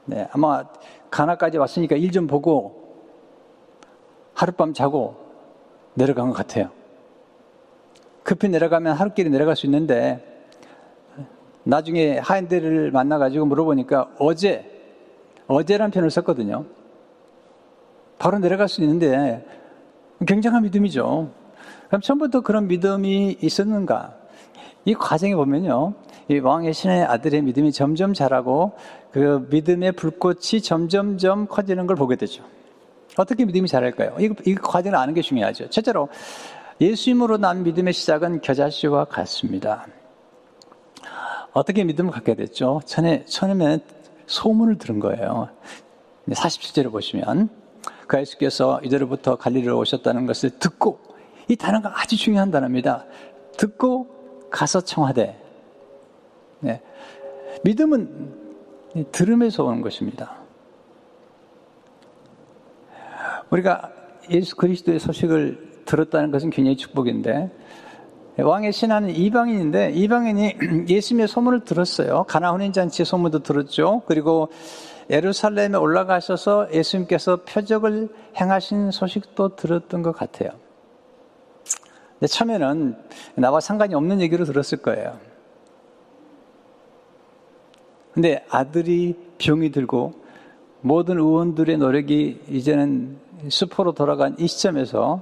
네, 0.05 0.27
아마 0.31 0.63
가나까지 1.09 1.57
왔으니까 1.57 1.95
일 1.95 2.11
좀 2.11 2.27
보고 2.27 2.81
하룻밤 4.33 4.73
자고 4.73 5.15
내려간 5.93 6.27
것 6.29 6.33
같아요. 6.33 6.69
급히 8.23 8.49
내려가면 8.49 8.95
하루끼리 8.95 9.29
내려갈 9.29 9.55
수 9.55 9.65
있는데 9.67 10.29
나중에 11.63 12.17
하인들을 12.17 12.91
만나가지고 12.91 13.45
물어보니까 13.45 14.11
어제, 14.19 14.69
어제란 15.47 15.91
표현을 15.91 16.09
썼거든요. 16.09 16.65
바로 18.17 18.39
내려갈 18.39 18.67
수 18.67 18.81
있는데 18.81 19.45
굉장한 20.25 20.63
믿음이죠. 20.63 21.29
그럼 21.93 22.01
처음부터 22.01 22.41
그런 22.41 22.67
믿음이 22.67 23.37
있었는가? 23.39 24.15
이 24.83 24.95
과정에 24.95 25.35
보면요. 25.35 25.93
이 26.27 26.39
왕의 26.39 26.73
신의 26.73 27.03
아들의 27.03 27.43
믿음이 27.43 27.71
점점 27.71 28.15
자라고 28.15 28.71
그 29.11 29.45
믿음의 29.51 29.91
불꽃이 29.91 30.63
점점점 30.63 31.45
커지는 31.45 31.85
걸 31.85 31.95
보게 31.95 32.15
되죠. 32.15 32.43
어떻게 33.15 33.45
믿음이 33.45 33.67
자랄까요? 33.67 34.15
이, 34.19 34.33
이 34.43 34.55
과정을 34.55 34.97
아는 34.97 35.13
게 35.13 35.21
중요하죠. 35.21 35.69
첫째로 35.69 36.09
예수님으로 36.81 37.37
난 37.37 37.61
믿음의 37.61 37.93
시작은 37.93 38.41
겨자씨와 38.41 39.05
같습니다. 39.05 39.85
어떻게 41.51 41.83
믿음을 41.83 42.11
갖게 42.11 42.33
됐죠? 42.33 42.81
처음에, 42.85 43.23
처음에 43.25 43.81
소문을 44.25 44.79
들은 44.79 44.99
거예요. 44.99 45.47
47절을 46.27 46.91
보시면 46.91 47.49
그 48.07 48.19
예수께서 48.19 48.81
이대로부터 48.83 49.35
갈릴리로 49.35 49.77
오셨다는 49.77 50.25
것을 50.25 50.57
듣고 50.57 51.12
이 51.47 51.55
단어가 51.55 51.93
아주 51.95 52.17
중요한 52.17 52.51
단어입니다. 52.51 53.05
듣고 53.57 54.07
가서 54.49 54.81
청하되 54.81 55.39
네. 56.59 56.81
믿음은 57.63 58.43
들음에서 59.11 59.63
오는 59.63 59.81
것입니다. 59.81 60.37
우리가 63.49 63.91
예수 64.29 64.55
그리스도의 64.55 64.99
소식을 64.99 65.83
들었다는 65.85 66.31
것은 66.31 66.49
굉장히 66.49 66.77
축복인데 66.77 67.51
왕의 68.37 68.71
신하는 68.71 69.15
이방인인데 69.15 69.91
이방인이 69.91 70.57
예수님의 70.89 71.27
소문을 71.27 71.65
들었어요. 71.65 72.23
가나 72.27 72.51
혼인 72.51 72.73
잔치의 72.73 73.05
소문도 73.05 73.39
들었죠. 73.39 74.01
그리고 74.07 74.49
예루살렘에 75.09 75.75
올라가셔서 75.77 76.73
예수님께서 76.73 77.41
표적을 77.43 78.09
행하신 78.39 78.91
소식도 78.91 79.55
들었던 79.55 80.01
것 80.01 80.13
같아요. 80.13 80.51
근데 82.23 82.31
처음에는 82.31 82.95
나와 83.35 83.59
상관이 83.59 83.95
없는 83.95 84.21
얘기로 84.21 84.45
들었을 84.45 84.77
거예요. 84.77 85.19
근데 88.13 88.45
아들이 88.49 89.19
병이 89.39 89.71
들고 89.71 90.13
모든 90.79 91.17
의원들의 91.17 91.77
노력이 91.77 92.43
이제는 92.47 93.17
수포로 93.49 93.91
돌아간 93.91 94.37
이 94.39 94.47
시점에서 94.47 95.21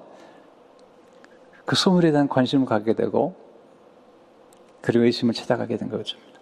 그 1.65 1.75
소물에 1.75 2.11
대한 2.11 2.29
관심을 2.29 2.67
갖게 2.67 2.93
되고 2.93 3.33
그리고 4.81 5.07
예수님을 5.07 5.33
찾아가게 5.33 5.77
된 5.77 5.89
것입니다. 5.89 6.39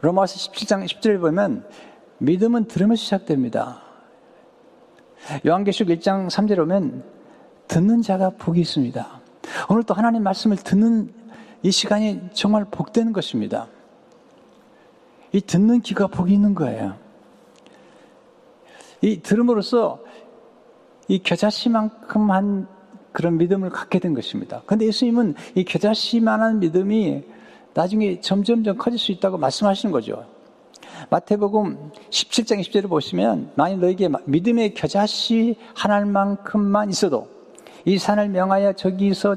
로마서 0.00 0.36
17장 0.36 0.86
10절을 0.86 1.20
보면 1.20 1.68
믿음은 2.16 2.64
들으면서 2.64 3.02
시작됩니다. 3.02 3.82
요한계시록 5.46 5.98
1장 5.98 6.30
3절에 6.30 6.56
보면 6.56 7.21
듣는 7.68 8.02
자가 8.02 8.30
복이 8.30 8.60
있습니다. 8.60 9.20
오늘 9.68 9.82
또 9.84 9.94
하나님 9.94 10.22
말씀을 10.22 10.56
듣는 10.56 11.12
이 11.62 11.70
시간이 11.70 12.30
정말 12.32 12.64
복되는 12.64 13.12
것입니다. 13.12 13.68
이 15.32 15.40
듣는 15.40 15.80
귀가 15.80 16.06
복이 16.06 16.32
있는 16.32 16.54
거예요. 16.54 16.96
이 19.00 19.20
들음으로써 19.20 20.00
이 21.08 21.18
겨자씨만큼 21.18 22.30
한 22.30 22.66
그런 23.12 23.36
믿음을 23.36 23.70
갖게 23.70 23.98
된 23.98 24.14
것입니다. 24.14 24.62
근데 24.66 24.86
예수님은 24.86 25.34
이 25.54 25.64
겨자씨만한 25.64 26.60
믿음이 26.60 27.24
나중에 27.74 28.20
점점점 28.20 28.76
커질 28.76 28.98
수 28.98 29.12
있다고 29.12 29.38
말씀하시는 29.38 29.92
거죠. 29.92 30.24
마태복음 31.10 31.90
17장 32.10 32.60
20절을 32.60 32.88
보시면 32.88 33.52
만일 33.54 33.80
너에게 33.80 34.08
믿음의 34.24 34.74
겨자씨 34.74 35.56
하나만큼만 35.74 36.90
있어도 36.90 37.28
이 37.84 37.98
산을 37.98 38.28
명하여 38.28 38.74
저기서 38.74 39.36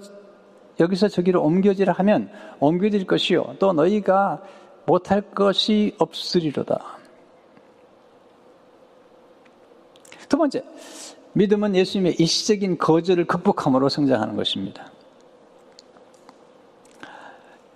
여기서 0.79 1.08
저기로 1.08 1.41
옮겨지라 1.43 1.93
하면 1.93 2.29
옮겨질 2.60 3.08
것이요 3.08 3.55
또 3.60 3.73
너희가 3.73 4.41
못할 4.86 5.21
것이 5.21 5.95
없으리로다. 5.97 6.79
두 10.27 10.38
번째 10.38 10.63
믿음은 11.34 11.75
예수님의 11.75 12.15
일시적인 12.17 12.77
거절을 12.77 13.25
극복함으로 13.25 13.89
성장하는 13.89 14.36
것입니다. 14.36 14.91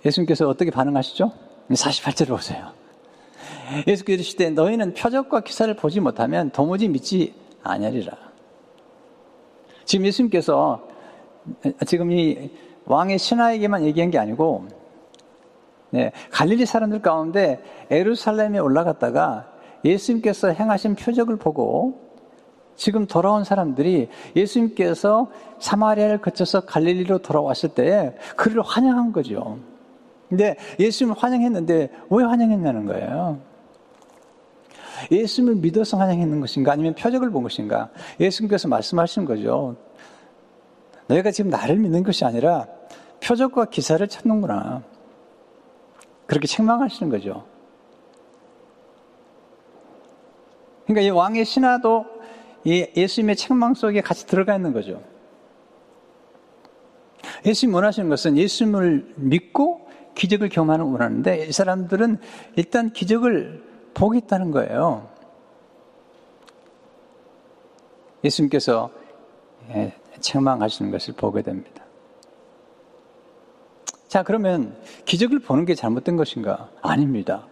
예수님께서 0.04 0.48
어떻게 0.48 0.70
반응하시죠? 0.70 1.30
48절을 1.70 2.28
보세요. 2.28 2.72
예수께서 3.86 4.14
이르시되 4.14 4.50
너희는 4.50 4.94
표적과 4.94 5.40
기사를 5.40 5.74
보지 5.76 6.00
못하면 6.00 6.50
도무지 6.50 6.88
믿지 6.88 7.34
아니하리라. 7.62 8.29
지금 9.84 10.06
예수님께서 10.06 10.88
지금 11.86 12.12
이 12.12 12.50
왕의 12.86 13.18
신하에게만 13.18 13.84
얘기한 13.84 14.10
게 14.10 14.18
아니고 14.18 14.66
네, 15.90 16.12
갈릴리 16.30 16.66
사람들 16.66 17.02
가운데 17.02 17.60
에루살렘에 17.90 18.58
올라갔다가 18.58 19.50
예수님께서 19.84 20.48
행하신 20.48 20.94
표적을 20.94 21.36
보고 21.36 22.10
지금 22.76 23.06
돌아온 23.06 23.44
사람들이 23.44 24.08
예수님께서 24.36 25.30
사마리아를 25.58 26.18
거쳐서 26.18 26.62
갈릴리로 26.62 27.18
돌아왔을 27.18 27.70
때 27.70 28.14
그를 28.36 28.62
환영한 28.62 29.12
거죠. 29.12 29.58
근데 30.28 30.56
예수님을 30.78 31.16
환영했는데 31.18 31.90
왜 32.08 32.24
환영했냐는 32.24 32.86
거예요. 32.86 33.38
예수님을 35.10 35.56
믿어서 35.56 35.96
환영했는 35.96 36.40
것인가 36.40 36.72
아니면 36.72 36.94
표적을 36.94 37.30
본 37.30 37.42
것인가? 37.42 37.90
예수님께서 38.18 38.68
말씀하시는 38.68 39.26
거죠. 39.26 39.76
너희가 41.06 41.30
지금 41.30 41.50
나를 41.50 41.76
믿는 41.76 42.02
것이 42.02 42.24
아니라 42.24 42.66
표적과 43.22 43.66
기사를 43.66 44.06
찾는구나. 44.06 44.82
그렇게 46.26 46.46
책망하시는 46.46 47.10
거죠. 47.10 47.44
그러니까 50.86 51.06
이 51.06 51.10
왕의 51.10 51.44
신하도 51.44 52.06
예수님의 52.66 53.36
책망 53.36 53.74
속에 53.74 54.00
같이 54.00 54.26
들어가 54.26 54.54
있는 54.54 54.72
거죠. 54.72 55.02
예수님 57.44 57.74
원하시는 57.74 58.08
것은 58.08 58.36
예수님을 58.36 59.14
믿고 59.16 59.88
기적을 60.14 60.48
경험하는 60.48 60.84
원하는데 60.84 61.46
이 61.46 61.52
사람들은 61.52 62.18
일단 62.56 62.92
기적을 62.92 63.69
보겠다는 63.94 64.50
거예요. 64.50 65.08
예수님께서 68.24 68.90
예, 69.70 69.94
책망하시는 70.20 70.90
것을 70.90 71.14
보게 71.14 71.42
됩니다. 71.42 71.84
자, 74.08 74.22
그러면 74.22 74.76
기적을 75.04 75.38
보는 75.38 75.64
게 75.64 75.74
잘못된 75.74 76.16
것인가? 76.16 76.68
아닙니다. 76.82 77.46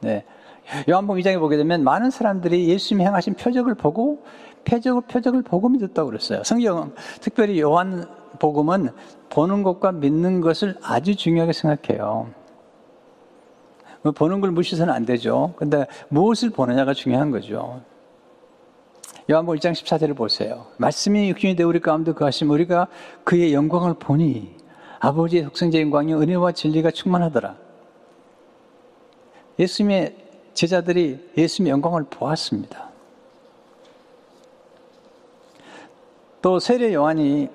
네. 0.00 0.24
요한복음 0.88 1.20
2장에 1.20 1.38
보게 1.38 1.56
되면 1.56 1.84
많은 1.84 2.10
사람들이 2.10 2.68
예수님이 2.68 3.06
행하신 3.06 3.34
표적을 3.34 3.74
보고 3.74 4.24
표적을 4.64 5.02
표적을 5.02 5.42
보고 5.42 5.68
믿었다고 5.68 6.08
그랬어요. 6.08 6.42
성경 6.44 6.94
특별히 7.20 7.60
요한 7.60 8.04
복음은 8.38 8.90
보는 9.28 9.62
것과 9.62 9.92
믿는 9.92 10.40
것을 10.40 10.76
아주 10.82 11.16
중요하게 11.16 11.52
생각해요. 11.52 12.30
뭐 14.02 14.12
보는 14.12 14.40
걸 14.40 14.50
무시해서는 14.50 14.92
안 14.92 15.06
되죠. 15.06 15.54
근데 15.56 15.86
무엇을 16.08 16.50
보느냐가 16.50 16.92
중요한 16.92 17.30
거죠. 17.30 17.80
요한복음 19.30 19.58
1장 19.58 19.72
14절을 19.72 20.16
보세요. 20.16 20.66
말씀이 20.78 21.30
육신이 21.30 21.54
되어 21.54 21.68
우리 21.68 21.80
가운데 21.80 22.12
그하심 22.12 22.50
우리가 22.50 22.88
그의 23.24 23.54
영광을 23.54 23.94
보니 23.94 24.56
아버지의 24.98 25.44
독생자의 25.44 25.84
영광이 25.84 26.14
은혜와 26.14 26.52
진리가 26.52 26.90
충만하더라. 26.90 27.56
예수님의 29.58 30.16
제자들이 30.54 31.30
예수님의 31.36 31.70
영광을 31.70 32.04
보았습니다. 32.04 32.90
또 36.40 36.58
세례 36.58 36.92
요한이 36.92 37.48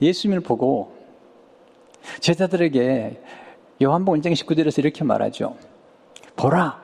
예수님을 0.00 0.40
보고 0.40 0.96
제자들에게 2.20 3.22
요한복음 3.82 4.20
1장 4.20 4.32
19절에서 4.32 4.78
이렇게 4.78 5.04
말하죠. 5.04 5.56
보라! 6.36 6.82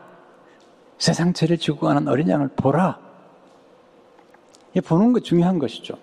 세상 0.99 1.33
죄를 1.33 1.59
지고 1.59 1.87
가는 1.87 2.07
어린 2.07 2.29
양을 2.29 2.49
보라! 2.57 2.99
이 4.75 4.81
보는 4.81 5.13
거 5.13 5.21
중요한 5.21 5.59
것이죠. 5.59 5.95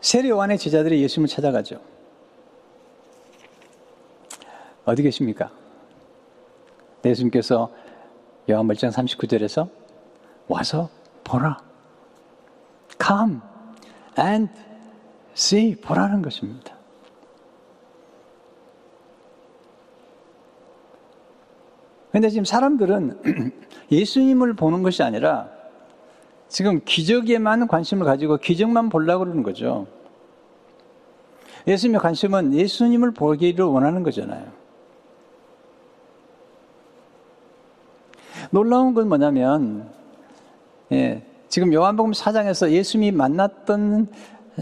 세례 0.00 0.30
요한의 0.30 0.58
제자들이 0.58 1.02
예수님을 1.02 1.28
찾아가죠. 1.28 1.80
어디 4.84 5.02
계십니까? 5.02 5.50
예수님께서 7.04 7.70
요한복장 8.48 8.90
39절에서 8.90 9.68
와서 10.48 10.88
보라. 11.22 11.62
Come 13.02 13.40
and 14.18 14.52
see. 15.34 15.76
보라는 15.76 16.22
것입니다. 16.22 16.79
근데 22.12 22.28
지금 22.28 22.44
사람들은 22.44 23.52
예수님을 23.92 24.54
보는 24.54 24.82
것이 24.82 25.02
아니라 25.02 25.48
지금 26.48 26.80
기적에만 26.84 27.68
관심을 27.68 28.04
가지고 28.04 28.36
기적만 28.36 28.88
보려고 28.88 29.24
그러는 29.24 29.42
거죠. 29.42 29.86
예수님의 31.66 32.00
관심은 32.00 32.52
예수님을 32.54 33.12
보기를 33.12 33.64
원하는 33.64 34.02
거잖아요. 34.02 34.44
놀라운 38.50 38.94
건 38.94 39.08
뭐냐면, 39.08 39.88
예, 40.90 41.22
지금 41.48 41.72
요한복음 41.72 42.12
4장에서 42.12 42.70
예수님이 42.70 43.12
만났던 43.16 44.08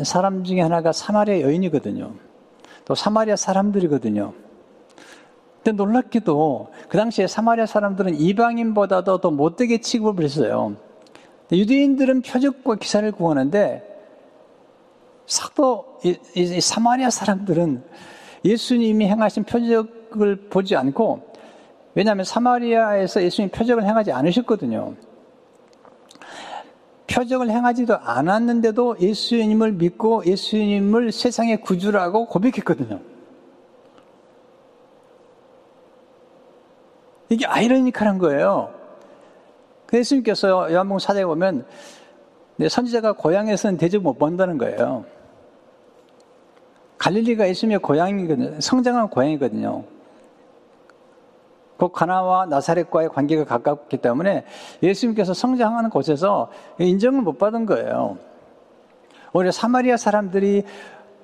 사람 0.05 0.45
중에 0.45 0.61
하나가 0.61 0.93
사마리아 0.93 1.41
여인이거든요. 1.41 2.13
또 2.85 2.95
사마리아 2.95 3.37
사람들이거든요. 3.37 4.35
근데 5.69 5.85
놀랍게도 5.85 6.69
그 6.89 6.97
당시에 6.97 7.27
사마리아 7.27 7.67
사람들은 7.67 8.19
이방인보다도 8.19 9.19
더 9.19 9.31
못되게 9.31 9.83
취급을 9.83 10.25
했어요. 10.25 10.77
유대인들은 11.53 12.23
표적과 12.23 12.77
기사를 12.77 13.11
구하는데 13.13 13.83
사도 15.27 15.99
이, 16.05 16.17
이 16.35 16.61
사마리아 16.63 17.11
사람들은 17.11 17.83
예수님이 18.47 19.09
행하신 19.09 19.45
표적을 19.45 20.49
보지 20.49 20.75
않고 20.75 21.29
왜냐하면 21.95 22.25
사마리아에서 22.25 23.23
예수님 23.23 23.51
표적을 23.51 23.85
행하지 23.85 24.11
않으셨거든요. 24.13 24.95
표적을 27.09 27.51
행하지도 27.51 27.95
않았는데도 27.99 28.97
예수님을 29.01 29.73
믿고 29.73 30.25
예수님을 30.25 31.13
세상의 31.13 31.61
구주라고 31.61 32.27
고백했거든요. 32.27 33.18
이게 37.29 37.47
아이러니컬한 37.47 38.19
거예요. 38.19 38.73
예수님께서 39.93 40.73
요한복음 40.73 40.99
4장에 40.99 41.27
보면 41.27 41.67
선지자가 42.69 43.13
고향에서는 43.13 43.79
대접 43.79 44.03
못 44.03 44.19
본다는 44.19 44.59
거예요. 44.59 45.05
갈릴리가 46.99 47.49
예수님의 47.49 47.79
고향이거든요. 47.79 48.61
성장한 48.61 49.09
고향이거든요. 49.09 49.85
그 51.77 51.89
가나와 51.93 52.45
나사렛과의 52.47 53.11
관계가 53.11 53.45
가깝기 53.45 53.99
때문에 53.99 54.45
예수님께서 54.83 55.33
성장하는 55.33 55.91
곳에서 55.91 56.51
인정을 56.81 57.23
못 57.23 57.39
받은 57.39 57.67
거예요. 57.67 58.19
오히려 59.33 59.53
사마리아 59.53 59.97
사람들이 59.97 60.65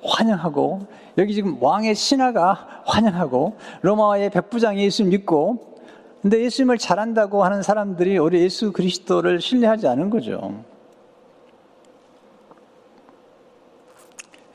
환영하고 0.05 0.87
여기 1.19 1.35
지금 1.35 1.61
왕의 1.61 1.97
신하가 1.97 2.83
환영하고 2.85 3.57
로마의 3.83 4.31
백부장이 4.31 4.85
예수 4.85 5.05
믿고 5.05 5.74
근데 6.25 6.43
예수님을 6.43 6.79
잘한다고 6.79 7.45
하는 7.45 7.63
사람들이 7.63 8.17
우리 8.17 8.41
예수 8.41 8.73
그리스도를 8.73 9.43
신뢰하지 9.43 9.87
않은 9.89 10.09
거죠. 10.09 10.65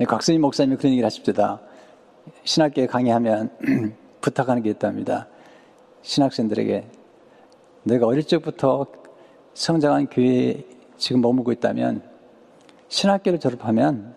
곽선희 0.03 0.39
목사님이 0.39 0.77
그런 0.77 0.93
얘기를 0.93 1.05
하십니다. 1.05 1.59
신학교에 2.43 2.87
강의하면 2.87 3.51
부탁하는 4.19 4.63
게 4.63 4.71
있답니다. 4.71 5.27
신학생들에게 6.01 6.87
내가 7.83 8.07
어릴 8.07 8.23
적부터 8.23 8.87
성장한 9.53 10.07
교회에 10.07 10.65
지금 10.97 11.21
머물고 11.21 11.51
있다면 11.51 12.01
신학교를 12.87 13.39
졸업하면 13.39 14.15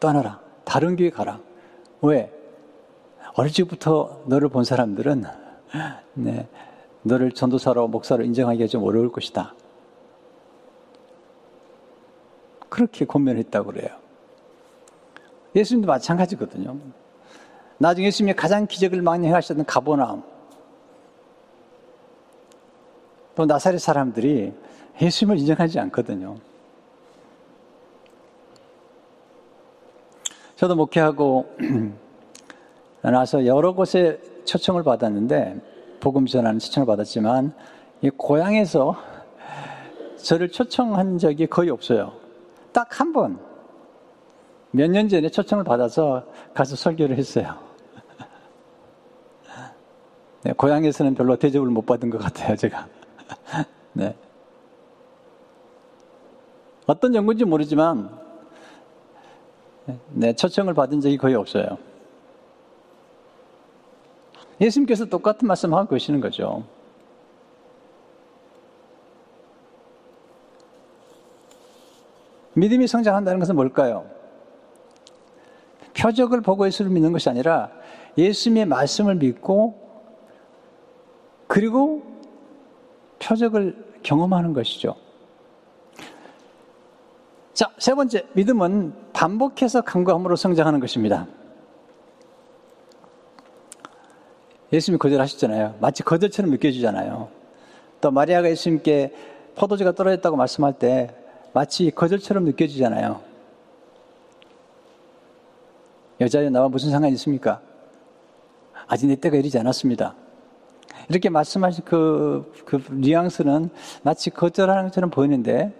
떠나라. 0.00 0.40
다른 0.64 0.96
교회 0.96 1.10
가라. 1.10 1.38
왜? 2.00 2.32
어릴 3.34 3.52
적부터 3.52 4.22
너를 4.24 4.48
본 4.48 4.64
사람들은 4.64 5.45
네, 6.14 6.48
너를 7.02 7.32
전도사로 7.32 7.88
목사로 7.88 8.24
인정하기가 8.24 8.66
좀 8.68 8.84
어려울 8.84 9.10
것이다. 9.10 9.54
그렇게 12.68 13.04
권면했다고 13.04 13.72
그래요. 13.72 13.96
예수님도 15.54 15.86
마찬가지거든요. 15.86 16.76
나중에 17.78 18.08
예수님이 18.08 18.34
가장 18.34 18.66
기적을 18.66 19.02
많이 19.02 19.26
행하셨던 19.26 19.64
가보나움. 19.64 20.22
또 23.34 23.44
나사렛 23.44 23.80
사람들이 23.80 24.52
예수님을 25.00 25.38
인정하지 25.38 25.78
않거든요. 25.80 26.36
저도 30.56 30.74
목회하고 30.74 31.54
나서 33.02 33.44
여러 33.44 33.74
곳에 33.74 34.18
초청을 34.46 34.82
받았는데 34.82 35.60
복음 36.00 36.26
전하는 36.26 36.58
초청을 36.58 36.86
받았지만 36.86 37.54
이 38.02 38.10
고향에서 38.10 38.96
저를 40.16 40.50
초청한 40.50 41.18
적이 41.18 41.46
거의 41.46 41.70
없어요. 41.70 42.12
딱 42.72 43.00
한 43.00 43.12
번. 43.12 43.38
몇 44.70 44.88
년 44.90 45.08
전에 45.08 45.28
초청을 45.30 45.64
받아서 45.64 46.24
가서 46.54 46.76
설교를 46.76 47.16
했어요. 47.16 47.54
네, 50.42 50.52
고향에서는 50.52 51.14
별로 51.14 51.36
대접을 51.36 51.68
못 51.68 51.86
받은 51.86 52.10
것 52.10 52.18
같아요, 52.18 52.56
제가. 52.56 52.86
네. 53.94 54.14
어떤 56.86 57.14
연구인지 57.14 57.44
모르지만, 57.44 58.10
네, 60.10 60.32
초청을 60.34 60.74
받은 60.74 61.00
적이 61.00 61.16
거의 61.16 61.34
없어요. 61.34 61.78
예수님께서 64.60 65.04
똑같은 65.06 65.46
말씀 65.46 65.74
하고 65.74 65.88
계시는 65.90 66.20
거죠. 66.20 66.64
믿음이 72.54 72.86
성장한다는 72.86 73.38
것은 73.38 73.54
뭘까요? 73.54 74.06
표적을 75.94 76.40
보고 76.40 76.66
예수를 76.66 76.90
믿는 76.90 77.12
것이 77.12 77.28
아니라 77.28 77.70
예수님의 78.16 78.66
말씀을 78.66 79.16
믿고 79.16 79.86
그리고 81.46 82.02
표적을 83.18 83.98
경험하는 84.02 84.52
것이죠. 84.52 84.94
자, 87.52 87.70
세 87.78 87.94
번째, 87.94 88.26
믿음은 88.34 88.92
반복해서 89.12 89.80
간구함으로 89.80 90.36
성장하는 90.36 90.80
것입니다. 90.80 91.26
예수님이 94.72 94.98
거절하셨잖아요. 94.98 95.76
마치 95.80 96.02
거절처럼 96.02 96.50
느껴지잖아요. 96.50 97.28
또 98.00 98.10
마리아가 98.10 98.50
예수님께 98.50 99.12
포도주가 99.54 99.92
떨어졌다고 99.92 100.36
말씀할 100.36 100.74
때 100.74 101.14
마치 101.52 101.90
거절처럼 101.90 102.44
느껴지잖아요. 102.44 103.20
여자여 106.20 106.50
나와 106.50 106.68
무슨 106.68 106.90
상관이 106.90 107.14
있습니까? 107.14 107.60
아직 108.86 109.06
내 109.06 109.16
때가 109.16 109.36
이르지 109.36 109.58
않았습니다. 109.58 110.14
이렇게 111.08 111.28
말씀하신 111.28 111.84
그, 111.84 112.52
그 112.64 112.82
뉘앙스는 112.90 113.70
마치 114.02 114.30
거절하는 114.30 114.84
것처럼 114.84 115.10
보이는데 115.10 115.72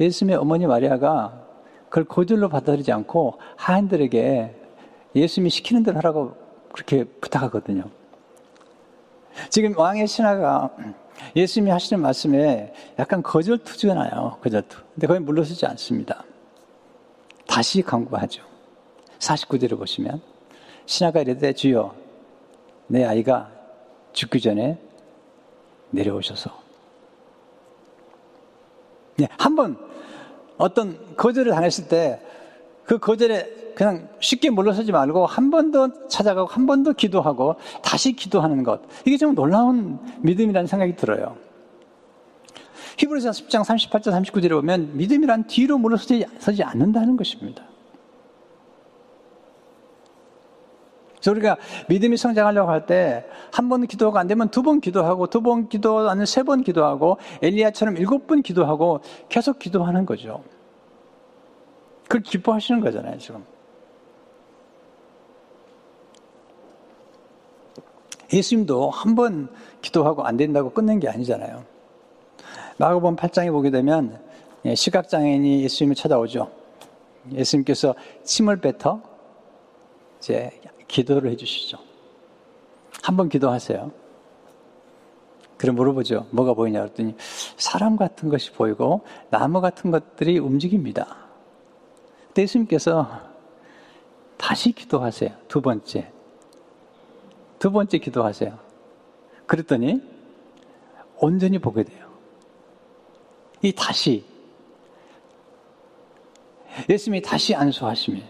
예수님의 0.00 0.36
어머니 0.36 0.66
마리아가 0.66 1.42
그걸 1.88 2.04
거절로 2.04 2.48
받아들이지 2.48 2.92
않고 2.92 3.38
하인들에게 3.56 4.54
예수님이 5.14 5.50
시키는 5.50 5.84
대로 5.84 5.98
하라고 5.98 6.34
그렇게 6.72 7.04
부탁하거든요. 7.04 7.84
지금 9.50 9.76
왕의 9.76 10.06
신하가 10.06 10.70
예수님이 11.36 11.70
하시는 11.70 12.02
말씀에 12.02 12.72
약간 12.98 13.22
거절투지가 13.22 13.94
나요. 13.94 14.38
거절투. 14.42 14.78
근데 14.94 15.06
거의 15.06 15.20
물러서지 15.20 15.66
않습니다. 15.66 16.24
다시 17.46 17.82
강구하죠. 17.82 18.42
49절을 19.18 19.78
보시면 19.78 20.20
신하가 20.86 21.20
이르되 21.20 21.52
주여 21.52 21.94
내 22.88 23.04
아이가 23.04 23.50
죽기 24.12 24.40
전에 24.40 24.78
내려오셔서 25.90 26.50
네, 29.16 29.28
한번 29.38 29.78
어떤 30.58 31.16
거절을 31.16 31.52
당했을 31.52 31.88
때 31.88 32.20
그 32.84 32.98
거절에 32.98 33.63
그냥 33.74 34.08
쉽게 34.20 34.50
물러서지 34.50 34.92
말고 34.92 35.26
한 35.26 35.50
번 35.50 35.70
더 35.72 35.88
찾아가고 36.08 36.48
한 36.48 36.66
번 36.66 36.82
더 36.84 36.92
기도하고 36.92 37.56
다시 37.82 38.12
기도하는 38.12 38.62
것. 38.62 38.82
이게 39.04 39.16
좀 39.16 39.34
놀라운 39.34 39.98
믿음이라는 40.20 40.66
생각이 40.66 40.96
들어요. 40.96 41.36
히브리서 42.98 43.30
10장 43.30 43.64
38절 43.64 44.12
39절에 44.12 44.50
보면 44.50 44.96
믿음이란 44.96 45.46
뒤로 45.48 45.78
물러서지 45.78 46.62
않는다는 46.62 47.16
것입니다. 47.16 47.64
우리가 51.26 51.56
믿음이 51.88 52.16
성장하려고 52.18 52.70
할 52.70 52.84
때 52.86 53.24
한 53.50 53.68
번 53.70 53.86
기도가 53.86 54.20
안 54.20 54.26
되면 54.26 54.50
두 54.50 54.62
번 54.62 54.80
기도하고 54.80 55.26
두 55.28 55.40
번 55.40 55.68
기도 55.70 56.08
아니면 56.10 56.26
세번 56.26 56.62
기도하고 56.62 57.16
엘리야처럼 57.42 57.96
일곱 57.96 58.26
번 58.26 58.42
기도하고 58.42 59.00
계속 59.30 59.58
기도하는 59.58 60.04
거죠. 60.06 60.44
그걸 62.02 62.20
기뻐하시는 62.20 62.80
거잖아요, 62.82 63.16
지금. 63.18 63.42
예수님도 68.32 68.90
한 68.90 69.14
번 69.14 69.48
기도하고 69.82 70.24
안 70.24 70.36
된다고 70.36 70.70
끝낸 70.70 70.98
게 70.98 71.08
아니잖아요. 71.08 71.64
마가복음 72.78 73.16
8장에 73.16 73.50
보게 73.52 73.70
되면 73.70 74.20
예, 74.64 74.74
시각장애인이 74.74 75.62
예수님을 75.64 75.94
찾아오죠. 75.94 76.50
예수님께서 77.32 77.94
침을 78.24 78.60
뱉어 78.60 79.00
이제 80.18 80.50
기도를 80.88 81.30
해주시죠. 81.32 81.78
한 83.02 83.16
번 83.16 83.28
기도하세요. 83.28 83.92
그럼 85.58 85.76
물어보죠. 85.76 86.26
뭐가 86.30 86.54
보이냐 86.54 86.80
그랬더니 86.80 87.14
사람 87.56 87.96
같은 87.96 88.28
것이 88.28 88.50
보이고 88.52 89.02
나무 89.30 89.60
같은 89.60 89.90
것들이 89.90 90.38
움직입니다. 90.38 91.06
예수님께서 92.36 93.08
다시 94.36 94.72
기도하세요. 94.72 95.30
두 95.48 95.60
번째. 95.60 96.10
두 97.64 97.72
번째 97.72 97.96
기도하세요. 97.96 98.58
그랬더니 99.46 100.02
온전히 101.16 101.58
보게 101.58 101.82
돼요. 101.82 102.10
이 103.62 103.72
다시 103.72 104.22
예수님이 106.90 107.22
다시 107.22 107.54
안수하심이에요. 107.54 108.26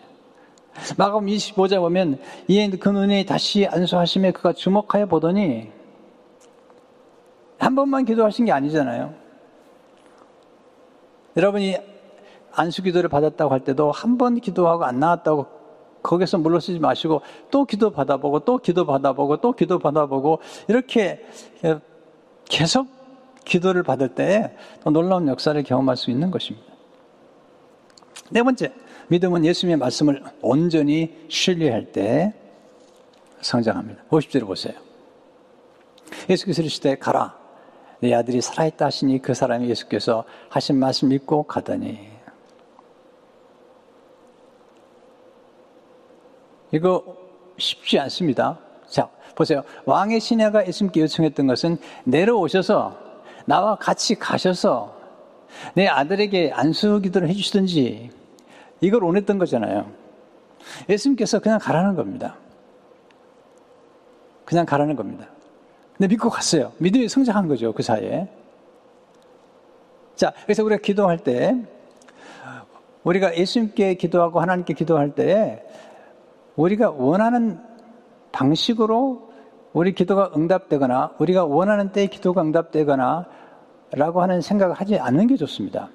마가음 0.96 1.26
25장 1.26 1.80
보면 1.80 2.20
이에 2.46 2.70
그 2.70 2.88
눈이 2.88 3.26
다시 3.26 3.66
안수하심에 3.66 4.30
그가 4.30 4.52
주목하여 4.52 5.06
보더니 5.06 5.72
한 7.58 7.74
번만 7.74 8.04
기도하신 8.04 8.44
게 8.44 8.52
아니잖아요. 8.52 9.14
여러분이 11.36 11.76
안수 12.52 12.84
기도를 12.84 13.10
받았다고 13.10 13.52
할 13.52 13.64
때도 13.64 13.90
한 13.90 14.16
번 14.16 14.38
기도하고 14.40 14.84
안 14.84 15.00
나왔다고 15.00 15.63
거기서 16.04 16.38
물러서지 16.38 16.78
마시고 16.78 17.22
또 17.50 17.64
기도 17.64 17.90
받아보고 17.90 18.40
또 18.40 18.58
기도 18.58 18.86
받아보고 18.86 19.38
또 19.38 19.52
기도 19.52 19.78
받아보고 19.80 20.38
이렇게 20.68 21.24
계속 22.44 22.86
기도를 23.44 23.82
받을 23.82 24.10
때 24.10 24.54
놀라운 24.84 25.26
역사를 25.28 25.60
경험할 25.62 25.96
수 25.96 26.10
있는 26.10 26.30
것입니다. 26.30 26.72
네 28.30 28.42
번째, 28.42 28.72
믿음은 29.08 29.44
예수님의 29.44 29.78
말씀을 29.78 30.22
온전히 30.40 31.26
신뢰할 31.28 31.92
때 31.92 32.34
성장합니다. 33.40 34.04
50절을 34.10 34.46
보세요. 34.46 34.74
예수께서 36.28 36.62
이르시되 36.62 36.96
가라. 36.96 37.36
내 38.00 38.12
아들이 38.12 38.42
살아있다 38.42 38.86
하시니 38.86 39.22
그 39.22 39.32
사람이 39.32 39.68
예수께서 39.70 40.24
하신 40.50 40.78
말씀 40.78 41.08
믿고 41.08 41.44
가더니 41.44 42.13
이거 46.74 47.04
쉽지 47.56 48.00
않습니다. 48.00 48.58
자, 48.88 49.08
보세요. 49.36 49.62
왕의 49.84 50.18
신하가 50.18 50.66
예수님께 50.66 51.02
요청했던 51.02 51.46
것은 51.46 51.78
내려오셔서 52.02 52.98
나와 53.46 53.76
같이 53.76 54.16
가셔서 54.16 54.92
내 55.74 55.86
아들에게 55.86 56.50
안수 56.52 57.00
기도를 57.00 57.28
해주시든지 57.28 58.10
이걸 58.80 59.04
원했던 59.04 59.38
거잖아요. 59.38 59.88
예수님께서 60.88 61.38
그냥 61.38 61.60
가라는 61.60 61.94
겁니다. 61.94 62.36
그냥 64.44 64.66
가라는 64.66 64.96
겁니다. 64.96 65.28
근데 65.96 66.08
믿고 66.08 66.28
갔어요. 66.28 66.72
믿음이 66.78 67.08
성장한 67.08 67.46
거죠. 67.46 67.72
그 67.72 67.84
사이에. 67.84 68.28
자, 70.16 70.32
그래서 70.42 70.64
우리가 70.64 70.80
기도할 70.82 71.18
때 71.18 71.56
우리가 73.04 73.36
예수님께 73.36 73.94
기도하고 73.94 74.40
하나님께 74.40 74.74
기도할 74.74 75.14
때 75.14 75.64
우리가 76.56 76.90
원하는 76.90 77.58
방식으로 78.32 79.32
우리 79.72 79.92
기도가 79.92 80.30
응답되거나 80.36 81.14
우리가 81.18 81.44
원하는 81.44 81.92
때에 81.92 82.06
기도가 82.06 82.42
응답되거나 82.42 83.26
라고 83.92 84.22
하는 84.22 84.40
생각을 84.40 84.74
하지 84.74 84.98
않는 84.98 85.26
게 85.26 85.36
좋습니다. 85.36 85.90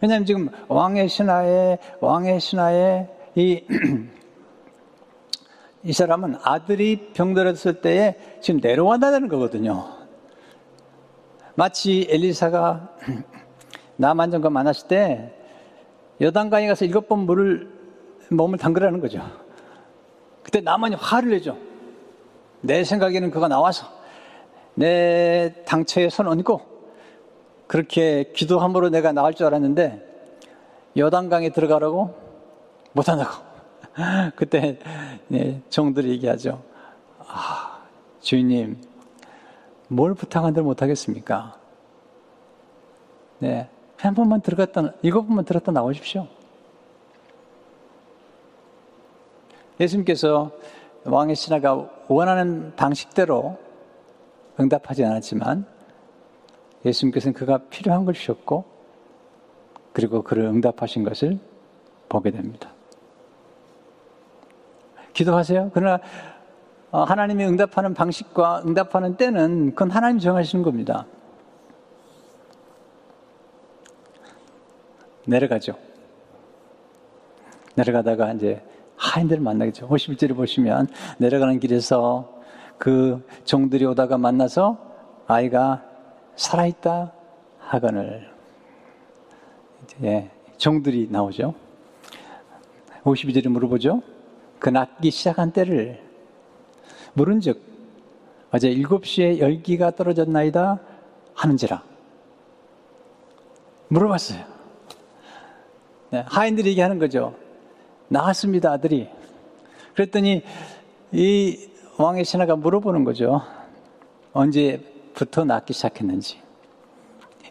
왜냐하면 0.00 0.26
지금 0.26 0.48
왕의 0.68 1.08
신하에 1.08 1.78
왕의 2.00 2.40
신하에 2.40 3.08
이, 3.34 3.64
이 5.84 5.92
사람은 5.92 6.36
아들이 6.42 7.12
병들었을 7.14 7.80
때에 7.80 8.16
지금 8.40 8.60
내려와다는 8.60 9.28
거거든요. 9.28 9.86
마치 11.54 12.06
엘리사가 12.10 12.96
남한정과 13.96 14.50
만났을 14.50 14.88
때 14.88 15.34
여단강에 16.20 16.68
가서 16.68 16.84
일곱 16.84 17.08
번 17.08 17.20
물을 17.20 17.81
몸을 18.36 18.58
담그라는 18.58 19.00
거죠. 19.00 19.22
그때 20.42 20.60
나만이 20.60 20.96
화를 20.96 21.30
내죠. 21.30 21.56
내 22.60 22.84
생각에는 22.84 23.30
그가 23.30 23.48
나와서 23.48 23.86
내 24.74 25.54
당처에 25.66 26.08
손 26.08 26.28
얹고 26.28 26.60
그렇게 27.66 28.32
기도함으로 28.34 28.90
내가 28.90 29.12
나올 29.12 29.34
줄 29.34 29.46
알았는데 29.46 30.10
여단강에 30.96 31.50
들어가라고 31.50 32.14
못한다고. 32.92 33.52
그때 34.36 34.78
네, 35.28 35.60
종들이 35.70 36.10
얘기하죠. 36.10 36.62
아, 37.26 37.80
주인님, 38.20 38.80
뭘 39.88 40.14
부탁한들 40.14 40.62
못하겠습니까? 40.62 41.56
네, 43.38 43.68
한 43.96 44.14
번만 44.14 44.40
들어갔다, 44.40 44.92
번만 45.02 45.44
들어갔다 45.44 45.72
나오십시오. 45.72 46.26
예수님께서 49.80 50.50
왕의 51.04 51.34
신하가 51.34 51.88
원하는 52.08 52.74
방식대로 52.76 53.58
응답하지 54.60 55.04
않았지만 55.04 55.66
예수님께서는 56.84 57.34
그가 57.34 57.58
필요한 57.70 58.04
걸 58.04 58.14
주셨고 58.14 58.64
그리고 59.92 60.22
그를 60.22 60.44
응답하신 60.44 61.04
것을 61.04 61.38
보게 62.08 62.30
됩니다. 62.30 62.70
기도하세요. 65.12 65.70
그러나 65.74 66.00
어, 66.90 67.04
하나님이 67.04 67.44
응답하는 67.44 67.94
방식과 67.94 68.62
응답하는 68.66 69.16
때는 69.16 69.70
그건 69.70 69.90
하나님 69.90 70.18
정하시는 70.18 70.62
겁니다. 70.62 71.06
내려가죠. 75.26 75.74
내려가다가 77.74 78.32
이제 78.32 78.62
하인들을 79.02 79.42
만나겠죠. 79.42 79.88
51절을 79.88 80.36
보시면 80.36 80.86
내려가는 81.18 81.58
길에서 81.58 82.40
그 82.78 83.26
종들이 83.44 83.84
오다가 83.84 84.16
만나서 84.16 84.78
아이가 85.26 85.82
살아있다 86.36 87.12
하거늘 87.58 88.30
예, 90.04 90.30
종들이 90.56 91.08
나오죠. 91.10 91.54
52절에 93.02 93.48
물어보죠. 93.48 94.02
그 94.58 94.68
낫기 94.68 95.10
시작한 95.10 95.52
때를 95.52 96.00
물은 97.14 97.40
즉 97.40 97.60
어제 98.52 98.70
7시에 98.70 99.38
열기가 99.38 99.90
떨어졌나이다 99.90 100.78
하는지라 101.34 101.82
물어봤어요. 103.88 104.44
네, 106.10 106.24
하인들이 106.28 106.70
얘기하는 106.70 106.98
거죠. 106.98 107.34
나왔습니다, 108.12 108.72
아들이. 108.72 109.08
그랬더니 109.94 110.42
이 111.12 111.68
왕의 111.96 112.24
신하가 112.24 112.56
물어보는 112.56 113.04
거죠. 113.04 113.42
언제부터 114.32 115.44
낳기 115.44 115.72
시작했는지. 115.72 116.38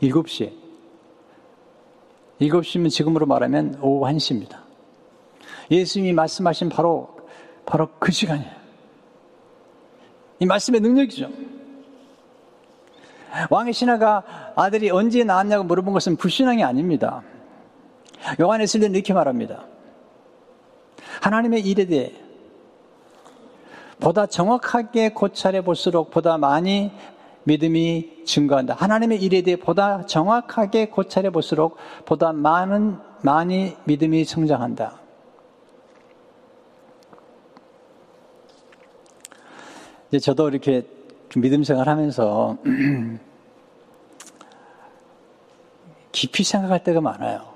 7시에. 0.02 0.54
7시면 2.40 2.90
지금으로 2.90 3.26
말하면 3.26 3.80
오후 3.82 4.06
1시입니다. 4.12 4.58
예수님이 5.70 6.14
말씀하신 6.14 6.70
바로, 6.70 7.16
바로 7.66 7.90
그 8.00 8.12
시간이에요. 8.12 8.62
이 10.40 10.46
말씀의 10.46 10.82
능력이죠. 10.82 11.30
왕의 13.50 13.74
신하가 13.74 14.54
아들이 14.56 14.90
언제 14.90 15.24
낳았냐고 15.24 15.64
물어본 15.64 15.94
것은 15.94 16.18
불신앙이 16.18 16.64
아닙니다. 16.64 17.22
요한의 18.40 18.68
슬리는 18.68 18.94
이렇게 18.96 19.14
말합니다. 19.14 19.66
하나님의 21.22 21.62
일에 21.62 21.86
대해 21.86 22.12
보다 24.00 24.26
정확하게 24.26 25.10
고찰해 25.10 25.62
볼수록 25.62 26.12
보다 26.12 26.38
많이 26.38 26.92
믿음이 27.44 28.24
증가한다. 28.26 28.76
하나님의 28.76 29.22
일에 29.22 29.42
대해 29.42 29.56
보다 29.56 30.06
정확하게 30.06 30.90
고찰해 30.90 31.32
볼수록 31.32 31.78
보다 32.06 32.34
많은 32.34 32.98
많이 33.22 33.76
믿음이 33.86 34.26
성장한다. 34.26 35.00
이제 40.10 40.20
저도 40.20 40.50
이렇게 40.50 40.86
믿음 41.36 41.64
생활 41.64 41.88
하면서 41.88 42.58
깊이 46.12 46.44
생각할 46.44 46.84
때가 46.84 47.02
많아요. 47.02 47.52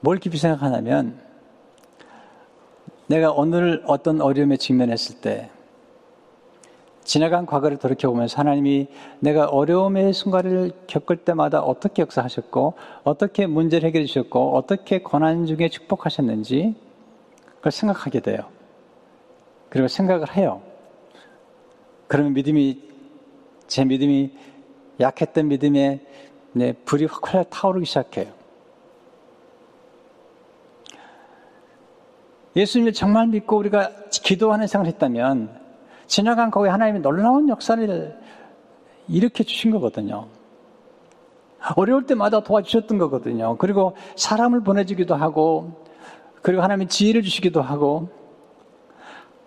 뭘 0.00 0.18
깊이 0.18 0.38
생각하냐면 0.38 1.20
내가 3.08 3.32
오늘 3.32 3.82
어떤 3.86 4.20
어려움에 4.20 4.56
직면했을 4.56 5.20
때 5.20 5.50
지나간 7.04 7.46
과거를 7.46 7.78
돌이켜보면서 7.78 8.38
하나님이 8.38 8.88
내가 9.20 9.46
어려움의 9.46 10.12
순간을 10.12 10.72
겪을 10.86 11.16
때마다 11.16 11.62
어떻게 11.62 12.02
역사하셨고 12.02 12.74
어떻게 13.04 13.46
문제를 13.46 13.88
해결해 13.88 14.04
주셨고 14.04 14.54
어떻게 14.54 15.00
고난 15.00 15.46
중에 15.46 15.70
축복하셨는지 15.70 16.74
그걸 17.56 17.72
생각하게 17.72 18.20
돼요. 18.20 18.40
그리고 19.70 19.88
생각을 19.88 20.36
해요. 20.36 20.60
그러면 22.08 22.34
믿음이 22.34 22.82
제 23.66 23.86
믿음이 23.86 24.32
약했던 25.00 25.48
믿음에 25.48 26.00
네, 26.52 26.72
불이 26.84 27.06
확 27.06 27.48
타오르기 27.48 27.86
시작해요. 27.86 28.37
예수님을 32.58 32.92
정말 32.92 33.28
믿고 33.28 33.56
우리가 33.56 33.90
기도하는 34.10 34.66
생활을 34.66 34.92
했다면 34.92 35.48
지나간 36.06 36.50
거기에 36.50 36.70
하나님이 36.70 37.00
놀라운 37.00 37.48
역사를 37.48 38.18
일으켜 39.06 39.44
주신 39.44 39.70
거거든요. 39.70 40.26
어려울 41.76 42.06
때마다 42.06 42.40
도와주셨던 42.40 42.98
거거든요. 42.98 43.56
그리고 43.58 43.94
사람을 44.16 44.62
보내주기도 44.62 45.14
하고, 45.14 45.84
그리고 46.42 46.62
하나님이 46.62 46.88
지혜를 46.88 47.22
주시기도 47.22 47.62
하고, 47.62 48.08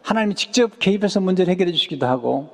하나님이 0.03 0.35
직접 0.35 0.79
개입해서 0.79 1.21
문제를 1.21 1.51
해결해 1.51 1.71
주시기도 1.71 2.05
하고, 2.05 2.49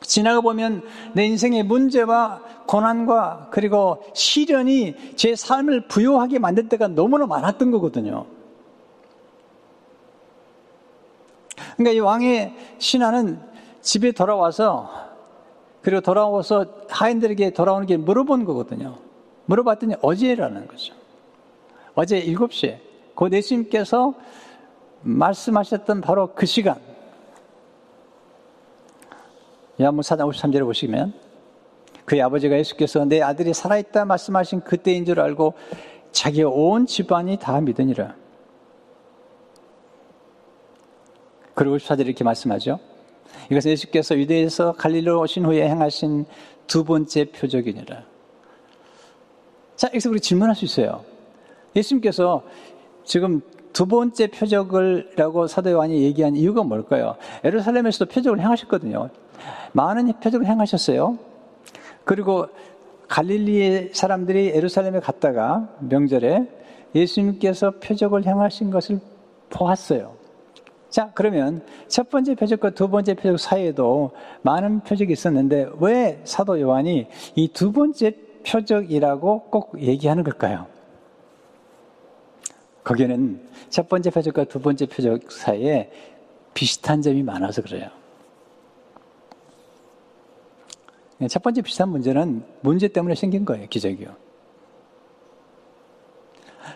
지나가 0.00 0.40
보면 0.40 0.82
내 1.14 1.24
인생의 1.26 1.62
문제와 1.64 2.42
고난과 2.66 3.48
그리고 3.50 4.02
시련이 4.14 5.16
제 5.16 5.34
삶을 5.34 5.88
부여하게 5.88 6.38
만들 6.38 6.68
때가 6.68 6.88
너무나 6.88 7.26
많았던 7.26 7.70
거거든요. 7.70 8.26
그러니까 11.76 11.92
이 11.92 12.00
왕의 12.00 12.54
신하는 12.78 13.40
집에 13.80 14.12
돌아와서 14.12 14.90
그리고 15.82 16.00
돌아와서 16.00 16.66
하인들에게 16.88 17.50
돌아오는 17.50 17.86
게 17.86 17.96
물어본 17.96 18.44
거거든요. 18.46 18.96
물어봤더니 19.46 19.96
어제라는 20.00 20.66
거죠. 20.66 20.94
어제 21.94 22.22
7시에 22.24 22.78
곧 23.14 23.32
예수님께서 23.32 24.14
말씀하셨던 25.02 26.00
바로 26.00 26.34
그 26.34 26.46
시간. 26.46 26.76
야무 29.78 30.00
4장 30.00 30.30
53절에 30.30 30.64
보시면 30.64 31.12
그의 32.04 32.22
아버지가 32.22 32.56
예수께서 32.58 33.04
내 33.04 33.20
아들이 33.20 33.52
살아있다 33.52 34.04
말씀하신 34.04 34.60
그때인 34.62 35.04
줄 35.04 35.20
알고 35.20 35.54
자기 36.12 36.42
온 36.42 36.86
집안이 36.86 37.38
다 37.38 37.60
믿으니라. 37.60 38.14
그리고 41.54 41.76
14절에 41.76 42.06
이렇게 42.06 42.24
말씀하죠. 42.24 42.78
이것은 43.50 43.70
예수께서 43.72 44.16
유대에서 44.16 44.72
갈릴로 44.72 45.20
오신 45.20 45.44
후에 45.44 45.68
행하신 45.68 46.24
두 46.66 46.84
번째 46.84 47.24
표적이니라. 47.26 48.02
자, 49.76 49.88
여기서 49.88 50.10
우리 50.10 50.20
질문할 50.20 50.54
수 50.54 50.64
있어요. 50.64 51.04
예수님께서 51.76 52.42
지금 53.04 53.40
두 53.72 53.86
번째 53.86 54.28
표적을라고 54.28 55.48
사도 55.48 55.72
요한이 55.72 56.02
얘기한 56.04 56.36
이유가 56.36 56.62
뭘까요? 56.62 57.16
에루살렘에서도 57.42 58.06
표적을 58.06 58.40
행하셨거든요. 58.40 59.10
많은 59.72 60.12
표적을 60.20 60.46
행하셨어요. 60.46 61.18
그리고 62.04 62.46
갈릴리의 63.08 63.90
사람들이 63.92 64.52
에루살렘에 64.54 65.00
갔다가 65.00 65.68
명절에 65.80 66.48
예수님께서 66.94 67.72
표적을 67.80 68.24
행하신 68.26 68.70
것을 68.70 69.00
보았어요. 69.50 70.23
자, 70.94 71.10
그러면 71.12 71.60
첫 71.88 72.08
번째 72.08 72.36
표적과 72.36 72.70
두 72.70 72.88
번째 72.88 73.14
표적 73.14 73.40
사이에도 73.40 74.12
많은 74.42 74.78
표적이 74.84 75.14
있었는데 75.14 75.70
왜 75.80 76.20
사도 76.22 76.60
요한이 76.60 77.08
이 77.34 77.48
두 77.48 77.72
번째 77.72 78.12
표적이라고 78.46 79.40
꼭 79.50 79.82
얘기하는 79.82 80.22
걸까요? 80.22 80.68
거기는 82.84 83.44
첫 83.70 83.88
번째 83.88 84.10
표적과 84.10 84.44
두 84.44 84.60
번째 84.60 84.86
표적 84.86 85.32
사이에 85.32 85.90
비슷한 86.54 87.02
점이 87.02 87.24
많아서 87.24 87.60
그래요. 87.60 87.88
첫 91.28 91.42
번째 91.42 91.62
비슷한 91.62 91.88
문제는 91.88 92.44
문제 92.60 92.86
때문에 92.86 93.16
생긴 93.16 93.44
거예요, 93.44 93.66
기적이요. 93.66 94.14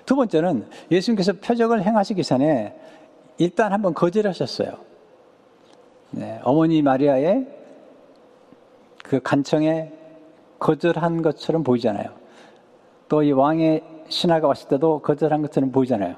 두 0.04 0.16
번째는 0.16 0.68
예수님께서 0.90 1.34
표적을 1.34 1.84
행하시기 1.84 2.24
전에 2.24 2.74
일단 3.38 3.72
한번 3.72 3.94
거절하셨어요. 3.94 4.76
네, 6.10 6.40
어머니 6.42 6.82
마리아의 6.82 7.46
그 9.02 9.20
간청에 9.20 9.92
거절한 10.58 11.22
것처럼 11.22 11.62
보이잖아요. 11.62 12.12
또 13.08 13.22
이 13.22 13.32
왕의 13.32 13.82
신하가 14.08 14.48
왔을 14.48 14.68
때도 14.68 15.00
거절한 15.00 15.42
것처럼 15.42 15.70
보이잖아요. 15.70 16.16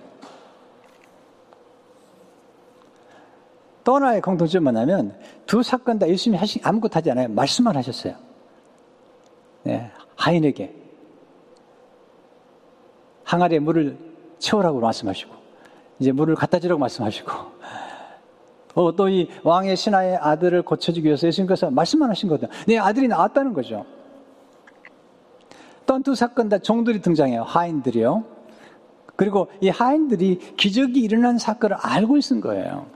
또 3.84 3.94
하나의 3.96 4.20
공통점이 4.20 4.62
뭐냐면 4.62 5.18
두 5.46 5.62
사건 5.62 5.98
다 5.98 6.08
예수님이 6.08 6.38
하신 6.38 6.62
아무것도 6.64 6.94
하지 6.94 7.10
않아요. 7.10 7.28
말씀만 7.28 7.76
하셨어요. 7.76 8.14
네, 9.62 9.90
하인에게 10.16 10.74
항아리에 13.24 13.58
물을 13.58 13.98
채우라고 14.38 14.80
말씀하시고 14.80 15.39
이제 16.00 16.12
물을 16.12 16.34
갖다 16.34 16.58
주라고 16.58 16.78
말씀하시고 16.80 17.30
어, 18.74 18.96
또 18.96 19.08
이 19.08 19.28
왕의 19.42 19.76
신하의 19.76 20.16
아들을 20.16 20.62
고쳐주기 20.62 21.06
위해서 21.06 21.26
예수님께서 21.26 21.70
말씀만 21.70 22.08
하신 22.10 22.28
거거든요. 22.28 22.50
내 22.66 22.78
아들이 22.78 23.08
나왔다는 23.08 23.52
거죠. 23.52 23.84
또한두 25.86 26.14
사건 26.14 26.48
다 26.48 26.58
종들이 26.58 27.00
등장해요. 27.00 27.42
하인들이요. 27.42 28.24
그리고 29.16 29.48
이 29.60 29.68
하인들이 29.68 30.38
기적이 30.56 31.00
일어난 31.00 31.36
사건을 31.36 31.76
알고 31.80 32.16
있은 32.16 32.40
거예요. 32.40 32.86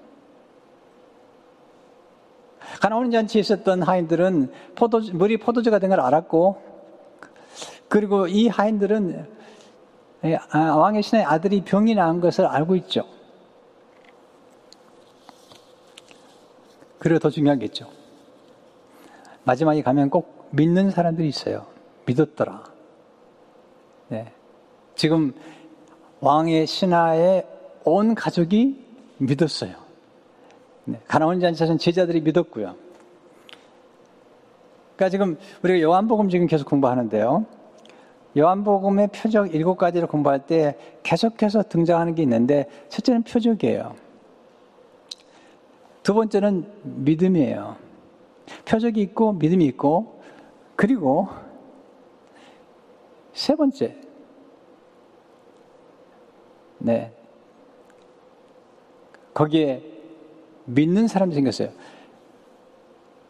가나온 2.80 3.10
잔치에 3.10 3.40
있었던 3.40 3.82
하인들은 3.82 4.50
포도, 4.76 5.00
물이 5.12 5.38
포도주가 5.38 5.78
된 5.80 5.90
걸 5.90 6.00
알았고, 6.00 6.56
그리고 7.88 8.26
이 8.26 8.48
하인들은 8.48 9.26
왕의 10.52 11.02
신의 11.02 11.24
아들이 11.24 11.62
병이 11.62 11.94
나은 11.94 12.20
것을 12.20 12.46
알고 12.46 12.76
있죠. 12.76 13.04
그리고 16.98 17.18
더 17.18 17.28
중요한 17.28 17.58
게 17.58 17.66
있죠. 17.66 17.86
마지막에 19.44 19.82
가면 19.82 20.08
꼭 20.08 20.48
믿는 20.52 20.90
사람들이 20.90 21.28
있어요. 21.28 21.66
믿었더라. 22.06 22.64
네. 24.08 24.32
지금 24.94 25.34
왕의 26.20 26.66
신하의 26.66 27.46
온 27.84 28.14
가족이 28.14 28.82
믿었어요. 29.18 29.74
네. 30.84 31.00
가나온 31.06 31.40
잔치에서는 31.40 31.78
제자들이 31.78 32.22
믿었고요. 32.22 32.74
그러니까 34.96 35.10
지금 35.10 35.36
우리가 35.62 35.80
요한복음 35.80 36.30
지금 36.30 36.46
계속 36.46 36.68
공부하는데요. 36.68 37.44
요한복음의 38.36 39.08
표적 39.08 39.54
일곱 39.54 39.76
가지를 39.76 40.08
공부할 40.08 40.46
때 40.46 40.76
계속해서 41.02 41.64
등장하는 41.64 42.14
게 42.14 42.22
있는데 42.22 42.68
첫째는 42.88 43.22
표적이에요. 43.22 43.94
두 46.02 46.14
번째는 46.14 46.66
믿음이에요. 46.82 47.76
표적이 48.64 49.00
있고 49.02 49.32
믿음이 49.32 49.64
있고 49.66 50.20
그리고 50.76 51.28
세 53.32 53.54
번째 53.54 53.96
네 56.78 57.12
거기에 59.32 59.82
믿는 60.66 61.08
사람이 61.08 61.34
생겼어요. 61.34 61.70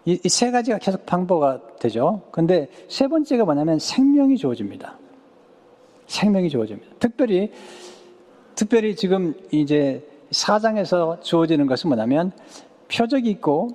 이 0.07 0.29
세 0.29 0.51
가지가 0.51 0.79
계속 0.79 1.07
방법가 1.07 1.77
되죠. 1.79 2.23
근데 2.31 2.69
세 2.89 3.09
번째가 3.09 3.45
뭐냐면 3.45 3.79
생명이 3.79 4.37
주어집니다. 4.37 4.99
생명이 6.07 6.51
주어집니다. 6.51 6.97
특별히 6.99 7.51
특별히 8.55 8.95
지금 8.95 9.35
이제 9.51 10.07
사장에서 10.31 11.21
주어지는 11.21 11.67
것은 11.67 11.89
뭐냐면 11.89 12.33
표적이 12.89 13.31
있고 13.31 13.71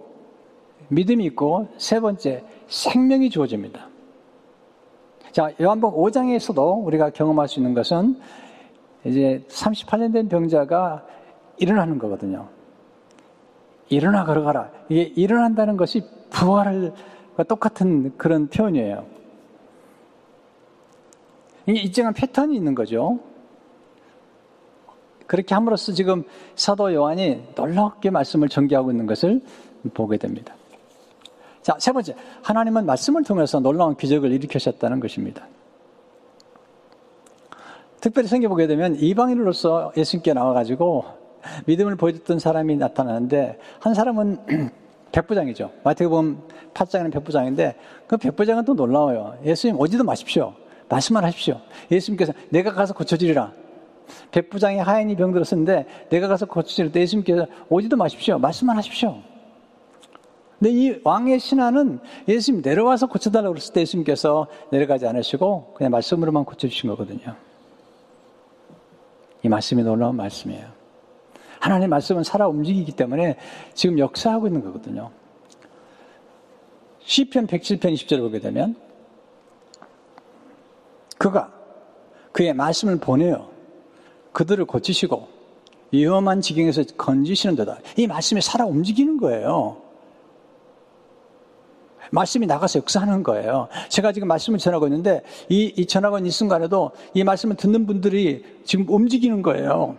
믿음이 0.89 1.25
있고 1.25 1.67
세 1.77 1.99
번째 1.99 2.43
생명이 2.67 3.29
주어집니다. 3.29 3.87
자, 5.31 5.51
요한복 5.61 5.95
5장에서도 5.97 6.85
우리가 6.85 7.11
경험할 7.11 7.47
수 7.47 7.59
있는 7.59 7.73
것은 7.73 8.19
이제 9.03 9.43
38년 9.47 10.13
된 10.13 10.27
병자가 10.27 11.05
일어나는 11.57 11.99
거거든요. 11.99 12.47
일어나 13.89 14.23
걸어가라. 14.23 14.71
이게 14.89 15.11
일어난다는 15.15 15.77
것이 15.77 16.03
부활과 16.29 17.43
똑같은 17.47 18.15
그런 18.17 18.47
표현이에요. 18.47 19.05
이게 21.65 21.81
일정한 21.81 22.13
패턴이 22.13 22.55
있는 22.55 22.73
거죠. 22.75 23.19
그렇게 25.27 25.53
함으로써 25.53 25.91
지금 25.91 26.23
사도 26.55 26.91
요한이 26.93 27.49
놀랍게 27.55 28.09
말씀을 28.09 28.49
전개하고 28.49 28.89
있는 28.91 29.05
것을 29.05 29.41
보게 29.93 30.17
됩니다. 30.17 30.55
자, 31.61 31.75
세 31.77 31.91
번째. 31.91 32.15
하나님은 32.41 32.85
말씀을 32.85 33.23
통해서 33.23 33.59
놀라운 33.59 33.95
기적을 33.95 34.31
일으키셨다는 34.31 34.99
것입니다. 34.99 35.45
특별히 38.01 38.27
생겨보게 38.27 38.65
되면 38.65 38.95
이방인으로서 38.95 39.91
예수님께 39.95 40.33
나와가지고 40.33 41.18
믿음을 41.65 41.95
보여줬던 41.95 42.39
사람이 42.39 42.75
나타나는데 42.77 43.57
한 43.79 43.93
사람은 43.93 44.71
백부장이죠. 45.11 45.71
마태복음 45.83 46.41
8장에는 46.73 47.11
백부장인데 47.11 47.75
그 48.07 48.17
백부장은 48.17 48.65
또 48.65 48.73
놀라워요. 48.73 49.37
예수님 49.43 49.79
오지도 49.79 50.03
마십시오. 50.03 50.53
말씀만 50.87 51.23
하십시오. 51.23 51.59
예수님께서 51.91 52.33
내가 52.49 52.73
가서 52.73 52.93
고쳐지리라. 52.93 53.53
백부장이 54.31 54.79
하얀이 54.79 55.15
병들었었는데 55.15 55.85
내가 56.09 56.27
가서 56.27 56.45
때 56.45 57.01
예수님께서 57.01 57.47
오지도 57.69 57.95
마십시오. 57.95 58.37
말씀만 58.39 58.77
하십시오. 58.77 59.17
근데 60.57 60.71
이 60.71 60.99
왕의 61.03 61.39
신하는 61.39 61.99
예수님 62.27 62.61
내려와서 62.61 63.07
고쳐달라고 63.07 63.53
그랬을 63.53 63.73
때 63.73 63.81
예수님께서 63.81 64.47
내려가지 64.71 65.07
않으시고 65.07 65.73
그냥 65.75 65.91
말씀으로만 65.91 66.43
고쳐주신 66.43 66.89
거거든요. 66.89 67.35
이 69.41 69.47
말씀이 69.47 69.83
놀라운 69.83 70.17
말씀이에요. 70.17 70.78
하나님의 71.59 71.87
말씀은 71.89 72.23
살아 72.23 72.47
움직이기 72.47 72.93
때문에 72.93 73.37
지금 73.73 73.99
역사하고 73.99 74.47
있는 74.47 74.63
거거든요. 74.63 75.11
시편 77.03 77.47
107편 77.47 77.93
20절을 77.93 78.19
보게 78.19 78.39
되면 78.39 78.75
그가 81.17 81.51
그의 82.31 82.53
말씀을 82.53 82.97
보내요. 82.99 83.49
그들을 84.31 84.63
고치시고 84.65 85.27
위험한 85.91 86.41
지경에서 86.41 86.83
건지시는 86.97 87.55
데다. 87.55 87.79
이 87.97 88.07
말씀이 88.07 88.41
살아 88.41 88.65
움직이는 88.65 89.17
거예요. 89.17 89.81
말씀이 92.11 92.45
나가서 92.45 92.79
역사하는 92.79 93.23
거예요. 93.23 93.67
제가 93.89 94.11
지금 94.13 94.27
말씀을 94.27 94.59
전하고 94.59 94.87
있는데 94.87 95.21
이, 95.49 95.73
이 95.75 95.85
전하고 95.85 96.17
있는 96.17 96.29
이 96.29 96.31
순간에도 96.31 96.91
이 97.13 97.23
말씀을 97.23 97.55
듣는 97.55 97.85
분들이 97.85 98.43
지금 98.63 98.85
움직이는 98.87 99.41
거예요. 99.41 99.95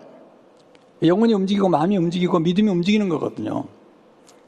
영혼이 1.03 1.32
움직이고 1.34 1.68
마음이 1.68 1.96
움직이고 1.96 2.38
믿음이 2.38 2.68
움직이는 2.70 3.09
거거든요. 3.09 3.64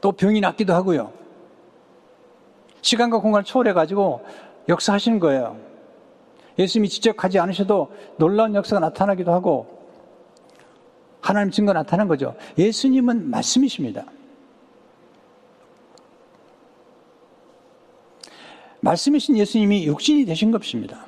또 0.01 0.11
병이 0.11 0.41
낫기도 0.41 0.73
하고요. 0.73 1.11
시간과 2.81 3.19
공간을 3.19 3.43
초월해 3.45 3.73
가지고 3.73 4.23
역사하시는 4.69 5.19
거예요. 5.19 5.57
예수님이 6.59 6.89
직접 6.89 7.17
가지 7.17 7.39
않으셔도 7.39 7.91
놀라운 8.17 8.53
역사가 8.53 8.79
나타나기도 8.79 9.31
하고 9.31 9.81
하나님 11.21 11.51
증거 11.51 11.73
나타난 11.73 12.07
거죠. 12.07 12.35
예수님은 12.57 13.29
말씀이십니다. 13.29 14.05
말씀이신 18.81 19.37
예수님이 19.37 19.85
육신이 19.87 20.25
되신 20.25 20.51
것입니다. 20.51 21.05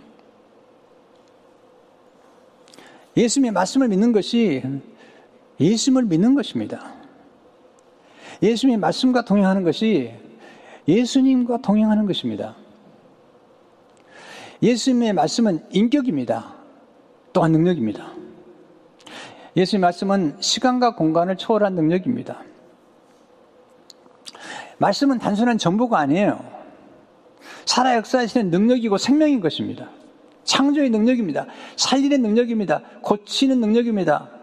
예수님의 3.18 3.52
말씀을 3.52 3.90
믿는 3.90 4.14
것이 4.14 4.64
예수님을 5.60 6.04
믿는 6.06 6.36
것입니다. 6.36 6.94
예수님의 8.42 8.78
말씀과 8.80 9.24
동행하는 9.24 9.64
것이 9.64 10.14
예수님과 10.88 11.60
동행하는 11.62 12.06
것입니다. 12.06 12.56
예수님의 14.62 15.14
말씀은 15.14 15.66
인격입니다. 15.72 16.54
또한 17.34 17.52
능력입니다. 17.52 18.12
예수님의 19.56 19.82
말씀은 19.82 20.38
시간과 20.40 20.96
공간을 20.96 21.38
초월한 21.38 21.76
능력입니다. 21.76 22.44
말씀은 24.78 25.20
단순한 25.20 25.58
정보가 25.58 25.98
아니에요. 26.00 26.44
살아 27.66 27.96
역사하시는 27.96 28.52
능력이고 28.52 28.98
생명인 28.98 29.40
것입니다. 29.40 29.90
창조의 30.44 30.90
능력입니다. 30.90 31.48
살리는 31.76 32.22
능력입니다. 32.22 32.82
고치는 33.02 33.60
능력입니다. 33.60 34.35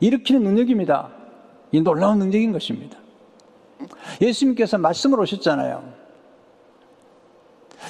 일으키는 0.00 0.42
능력입니다. 0.42 1.10
이 1.72 1.80
놀라운 1.80 2.18
능력인 2.18 2.52
것입니다. 2.52 2.98
예수님께서 4.20 4.78
말씀을 4.78 5.20
오셨잖아요. 5.20 5.98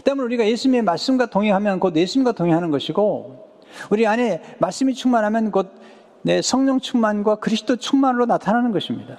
때문에 0.04 0.24
우리가 0.24 0.46
예수님의 0.46 0.82
말씀과 0.82 1.26
동행하면 1.26 1.80
곧 1.80 1.96
예수님과 1.96 2.32
동행하는 2.32 2.70
것이고 2.70 3.48
우리 3.90 4.06
안에 4.06 4.42
말씀이 4.59 4.94
충만하면 4.94 5.50
곧 5.50 5.88
내 6.22 6.42
성령 6.42 6.80
충만과 6.80 7.36
그리스도 7.36 7.76
충만으로 7.76 8.26
나타나는 8.26 8.72
것입니다. 8.72 9.18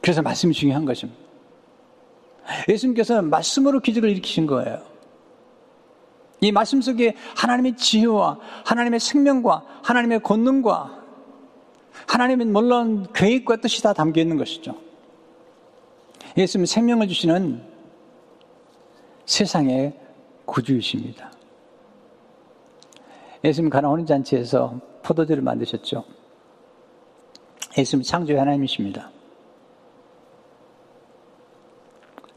그래서 0.00 0.22
말씀이 0.22 0.52
중요한 0.52 0.84
것입니다. 0.84 1.20
예수님께서는 2.68 3.28
말씀으로 3.30 3.80
기적을 3.80 4.10
일으키신 4.10 4.46
거예요. 4.46 4.80
이 6.40 6.52
말씀 6.52 6.80
속에 6.80 7.14
하나님의 7.36 7.76
지혜와 7.76 8.38
하나님의 8.64 9.00
생명과 9.00 9.64
하나님의 9.82 10.20
권능과 10.20 11.04
하나님의 12.06 12.46
물론 12.46 13.06
계획과 13.12 13.56
뜻이 13.56 13.82
다 13.82 13.92
담겨 13.92 14.20
있는 14.20 14.36
것이죠. 14.36 14.76
예수님은 16.36 16.66
생명을 16.66 17.08
주시는 17.08 17.62
세상의 19.24 19.98
구주이십니다. 20.44 21.32
예수님 23.42 23.70
가나 23.70 23.88
오는 23.88 24.04
잔치에서 24.04 24.80
포도주를 25.02 25.42
만드셨죠. 25.42 26.04
예수님 27.78 28.02
창조의 28.02 28.38
하나님이십니다. 28.38 29.10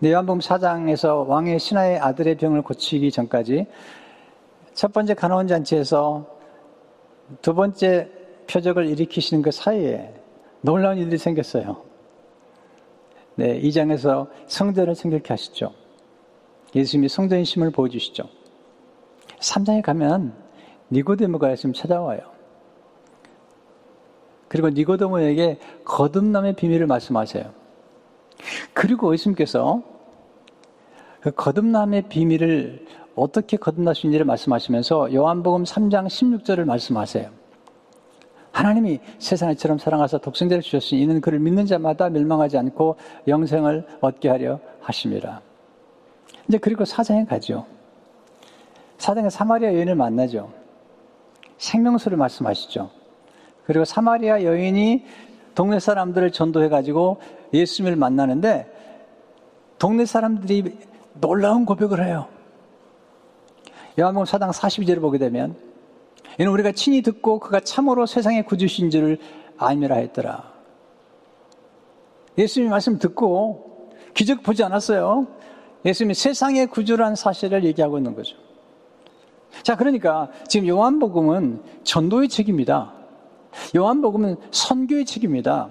네, 0.01 0.13
요한복음 0.13 0.39
4장에서 0.39 1.27
왕의 1.27 1.59
신하의 1.59 1.99
아들의 1.99 2.37
병을 2.37 2.61
고치기 2.61 3.11
전까지 3.11 3.67
첫 4.73 4.93
번째 4.93 5.13
가나온 5.13 5.45
잔치에서 5.45 6.25
두 7.41 7.53
번째 7.53 8.09
표적을 8.49 8.87
일으키시는 8.87 9.43
그 9.43 9.51
사이에 9.51 10.13
놀라운 10.61 10.97
일들이 10.97 11.17
생겼어요. 11.17 11.83
네, 13.35 13.57
이 13.57 13.73
장에서 13.73 14.27
성전을 14.47 14.95
생각케 14.95 15.33
하시죠. 15.33 15.73
예수님이 16.73 17.09
성전의 17.09 17.43
심을 17.43 17.69
보여주시죠. 17.69 18.23
3장에 19.41 19.81
가면 19.81 20.33
니고데모가 20.91 21.51
예수님 21.51 21.73
찾아와요. 21.73 22.21
그리고 24.47 24.69
니고데모에게 24.69 25.59
거듭남의 25.83 26.55
비밀을 26.55 26.87
말씀하세요. 26.87 27.58
그리고 28.73 29.13
예수님께서 29.13 29.81
그 31.21 31.31
거듭남의 31.31 32.03
비밀을 32.03 32.85
어떻게 33.15 33.57
거듭날 33.57 33.95
수 33.95 34.07
있는지를 34.07 34.25
말씀하시면서 34.25 35.13
요한복음 35.13 35.63
3장 35.63 36.07
16절을 36.07 36.63
말씀하세요. 36.65 37.29
하나님이 38.51 38.99
세상을 39.19 39.55
처럼 39.57 39.77
사랑하사 39.77 40.17
독생자를 40.17 40.61
주셨으니 40.61 41.01
이는 41.01 41.21
그를 41.21 41.39
믿는 41.39 41.65
자마다 41.65 42.09
멸망하지 42.09 42.57
않고 42.57 42.95
영생을 43.27 43.85
얻게 44.01 44.29
하려 44.29 44.59
하심이라. 44.81 45.41
이제 46.47 46.57
그리고 46.57 46.85
사장에 46.85 47.25
가죠. 47.25 47.65
사장에 48.97 49.29
사마리아 49.29 49.73
여인을 49.73 49.95
만나죠. 49.95 50.51
생명수를 51.57 52.17
말씀하시죠. 52.17 52.89
그리고 53.65 53.85
사마리아 53.85 54.43
여인이 54.43 55.05
동네 55.55 55.79
사람들을 55.79 56.31
전도해가지고 56.31 57.19
예수님을 57.53 57.95
만나는데 57.95 58.71
동네 59.77 60.05
사람들이 60.05 60.77
놀라운 61.13 61.65
고백을 61.65 62.05
해요. 62.05 62.27
요한복음 63.99 64.25
4장 64.25 64.51
42절을 64.51 65.01
보게 65.01 65.17
되면 65.17 65.55
이는 66.39 66.51
우리가 66.51 66.71
친히 66.71 67.01
듣고 67.01 67.39
그가 67.39 67.59
참으로 67.59 68.05
세상의 68.05 68.45
구주신 68.45 68.89
줄을 68.89 69.17
알미라 69.57 69.95
했더라. 69.95 70.53
예수님의 72.37 72.71
말씀 72.71 72.97
듣고 72.97 73.91
기적 74.13 74.43
보지 74.43 74.63
않았어요. 74.63 75.27
예수님이 75.85 76.13
세상의 76.13 76.67
구주란 76.67 77.15
사실을 77.15 77.63
얘기하고 77.65 77.97
있는 77.97 78.15
거죠. 78.15 78.37
자, 79.63 79.75
그러니까 79.75 80.29
지금 80.47 80.67
요한복음은 80.67 81.63
전도의 81.83 82.29
책입니다. 82.29 82.93
요한복음은 83.75 84.37
선교의 84.51 85.05
책입니다. 85.05 85.69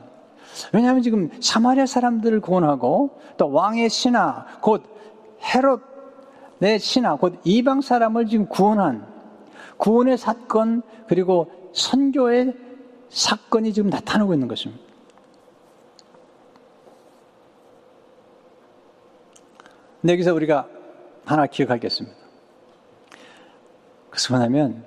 왜냐하면 0.72 1.03
지금 1.03 1.30
사마리아 1.40 1.86
사람들을 1.86 2.40
구원하고 2.40 3.20
또 3.36 3.51
왕의 3.51 3.88
신하, 3.90 4.46
곧 4.61 4.82
헤롯의 5.42 6.78
신하, 6.78 7.16
곧 7.16 7.40
이방 7.44 7.80
사람을 7.80 8.26
지금 8.26 8.46
구원한 8.46 9.07
구원의 9.76 10.18
사건 10.18 10.82
그리고 11.07 11.51
선교의 11.72 12.55
사건이 13.09 13.72
지금 13.72 13.88
나타나고 13.90 14.34
있는 14.34 14.49
것입니다. 14.49 14.82
근데 20.01 20.12
여기서 20.12 20.34
우리가 20.34 20.68
하나 21.24 21.46
기억하겠습니다. 21.46 22.16
그것은 24.11 24.36
뭐냐면 24.36 24.86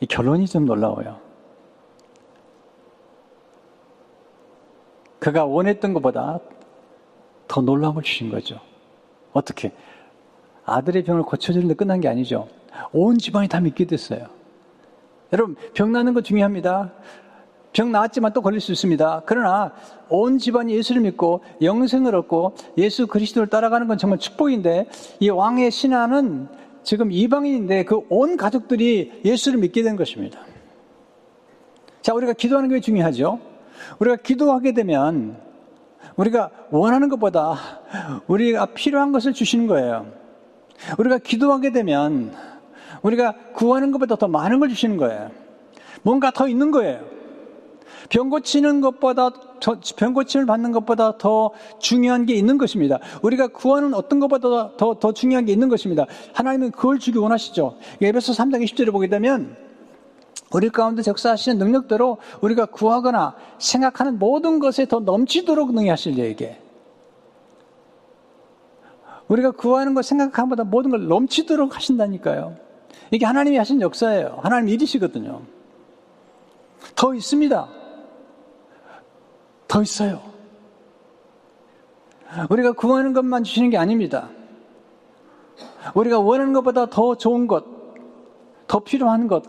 이 0.00 0.06
결론이 0.06 0.46
좀 0.46 0.66
놀라워요. 0.66 1.23
그가 5.24 5.46
원했던 5.46 5.94
것보다 5.94 6.38
더 7.48 7.62
놀라움을 7.62 8.02
주신 8.02 8.30
거죠. 8.30 8.60
어떻게? 9.32 9.72
아들의 10.66 11.02
병을 11.02 11.22
고쳐주는데 11.22 11.76
끝난 11.76 11.98
게 12.02 12.08
아니죠. 12.08 12.46
온 12.92 13.16
집안이 13.16 13.48
다 13.48 13.58
믿게 13.58 13.86
됐어요. 13.86 14.26
여러분, 15.32 15.56
병 15.72 15.92
나는 15.92 16.12
거 16.12 16.20
중요합니다. 16.20 16.92
병 17.72 17.90
나았지만 17.90 18.34
또 18.34 18.42
걸릴 18.42 18.60
수 18.60 18.70
있습니다. 18.72 19.22
그러나 19.24 19.72
온 20.10 20.36
집안이 20.36 20.74
예수를 20.74 21.00
믿고 21.00 21.40
영생을 21.62 22.14
얻고 22.16 22.56
예수 22.76 23.06
그리스도를 23.06 23.48
따라가는 23.48 23.88
건 23.88 23.96
정말 23.96 24.18
축복인데 24.18 24.90
이 25.20 25.30
왕의 25.30 25.70
신하는 25.70 26.48
지금 26.82 27.10
이방인인데 27.10 27.86
그 27.86 28.02
온 28.10 28.36
가족들이 28.36 29.22
예수를 29.24 29.58
믿게 29.58 29.82
된 29.84 29.96
것입니다. 29.96 30.40
자, 32.02 32.12
우리가 32.12 32.34
기도하는 32.34 32.68
게 32.68 32.78
중요하죠. 32.80 33.53
우리가 33.98 34.16
기도하게 34.16 34.72
되면 34.72 35.36
우리가 36.16 36.50
원하는 36.70 37.08
것보다 37.08 37.58
우리가 38.26 38.66
필요한 38.66 39.12
것을 39.12 39.32
주시는 39.32 39.66
거예요. 39.66 40.06
우리가 40.98 41.18
기도하게 41.18 41.72
되면 41.72 42.32
우리가 43.02 43.34
구하는 43.54 43.92
것보다 43.92 44.16
더 44.16 44.28
많은 44.28 44.60
걸 44.60 44.68
주시는 44.68 44.96
거예요. 44.96 45.30
뭔가 46.02 46.30
더 46.30 46.48
있는 46.48 46.70
거예요. 46.70 47.14
병 48.10 48.28
고치는 48.28 48.80
것보다 48.80 49.30
병 49.96 50.12
고침을 50.12 50.46
받는 50.46 50.72
것보다 50.72 51.16
더 51.16 51.52
중요한 51.78 52.26
게 52.26 52.34
있는 52.34 52.58
것입니다. 52.58 52.98
우리가 53.22 53.48
구하는 53.48 53.94
어떤 53.94 54.20
것보다 54.20 54.76
더, 54.76 54.94
더 54.98 55.12
중요한 55.12 55.46
게 55.46 55.52
있는 55.52 55.68
것입니다. 55.68 56.04
하나님은 56.34 56.72
그걸 56.72 56.98
주기 56.98 57.18
원하시죠. 57.18 57.78
에베소 58.02 58.32
3장 58.32 58.62
20절을 58.64 58.92
보게 58.92 59.08
되면 59.08 59.56
우리 60.54 60.70
가운데 60.70 61.02
적사하시는 61.02 61.58
능력대로 61.58 62.18
우리가 62.40 62.66
구하거나 62.66 63.34
생각하는 63.58 64.20
모든 64.20 64.60
것에 64.60 64.86
더 64.86 65.00
넘치도록 65.00 65.74
능히하실 65.74 66.16
얘기에 66.18 66.60
우리가 69.26 69.50
구하는 69.50 69.94
것 69.94 70.04
생각하는 70.04 70.50
것보다 70.50 70.62
모든 70.62 70.92
걸 70.92 71.08
넘치도록 71.08 71.74
하신다니까요. 71.74 72.56
이게 73.10 73.26
하나님이 73.26 73.56
하신 73.56 73.80
역사예요. 73.80 74.38
하나님 74.42 74.68
일이시거든요. 74.68 75.42
더 76.94 77.14
있습니다. 77.14 77.68
더 79.66 79.82
있어요. 79.82 80.22
우리가 82.48 82.72
구하는 82.72 83.12
것만 83.12 83.42
주시는 83.42 83.70
게 83.70 83.76
아닙니다. 83.76 84.28
우리가 85.94 86.20
원하는 86.20 86.52
것보다 86.52 86.86
더 86.86 87.16
좋은 87.16 87.48
것, 87.48 87.64
더 88.68 88.78
필요한 88.80 89.26
것, 89.26 89.42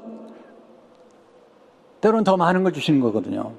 때로는 2.06 2.24
더 2.24 2.38
많은 2.38 2.62
걸 2.62 2.72
주시는 2.72 3.00
거거든요. 3.00 3.54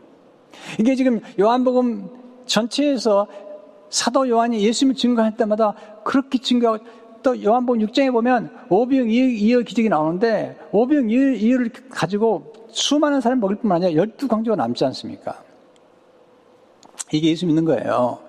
이게 0.78 0.94
지금 0.94 1.20
요한복음 1.38 2.08
전체에서 2.46 3.26
사도 3.90 4.28
요한이 4.28 4.64
예수님을 4.64 4.94
증거할 4.94 5.36
때마다 5.36 5.74
그렇게 6.04 6.38
증거하고 6.38 6.84
또 7.24 7.42
요한복음 7.42 7.80
6장에 7.80 8.12
보면 8.12 8.50
오병 8.68 9.10
이어 9.10 9.60
기적이 9.62 9.88
나오는데 9.88 10.56
오병 10.70 11.10
이어를 11.10 11.72
가지고 11.90 12.52
수많은 12.68 13.20
사람을 13.20 13.40
먹일 13.40 13.56
뿐만 13.56 13.82
아니라 13.82 14.00
열두 14.00 14.28
강조가 14.28 14.54
남지 14.54 14.84
않습니까? 14.84 15.42
이게 17.12 17.30
예수 17.30 17.46
믿는 17.46 17.64
거예요. 17.64 18.20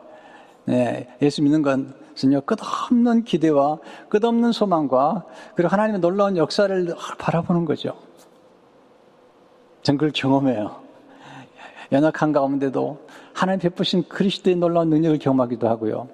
네, 0.66 1.08
예수 1.22 1.44
믿는 1.44 1.62
것은요, 1.62 2.42
끝없는 2.42 3.24
기대와 3.24 3.78
끝없는 4.10 4.52
소망과 4.52 5.26
그리고 5.56 5.70
하나님의 5.70 6.02
놀라운 6.02 6.38
역사를 6.38 6.96
바라보는 7.20 7.66
거죠. 7.66 8.07
전 9.88 9.96
그걸 9.96 10.12
경험해요. 10.14 10.82
연약한 11.94 12.34
가운데도 12.34 13.08
하나님 13.34 13.62
베푸신 13.62 14.10
그리스도의 14.10 14.58
놀라운 14.58 14.90
능력을 14.90 15.18
경험하기도 15.18 15.66
하고요. 15.66 16.10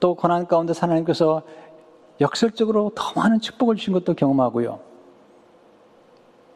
또 0.00 0.16
고난 0.16 0.48
가운데 0.48 0.72
하나님께서 0.76 1.44
역설적으로 2.20 2.90
더 2.96 3.12
많은 3.14 3.38
축복을 3.38 3.76
주신 3.76 3.92
것도 3.92 4.14
경험하고요. 4.14 4.80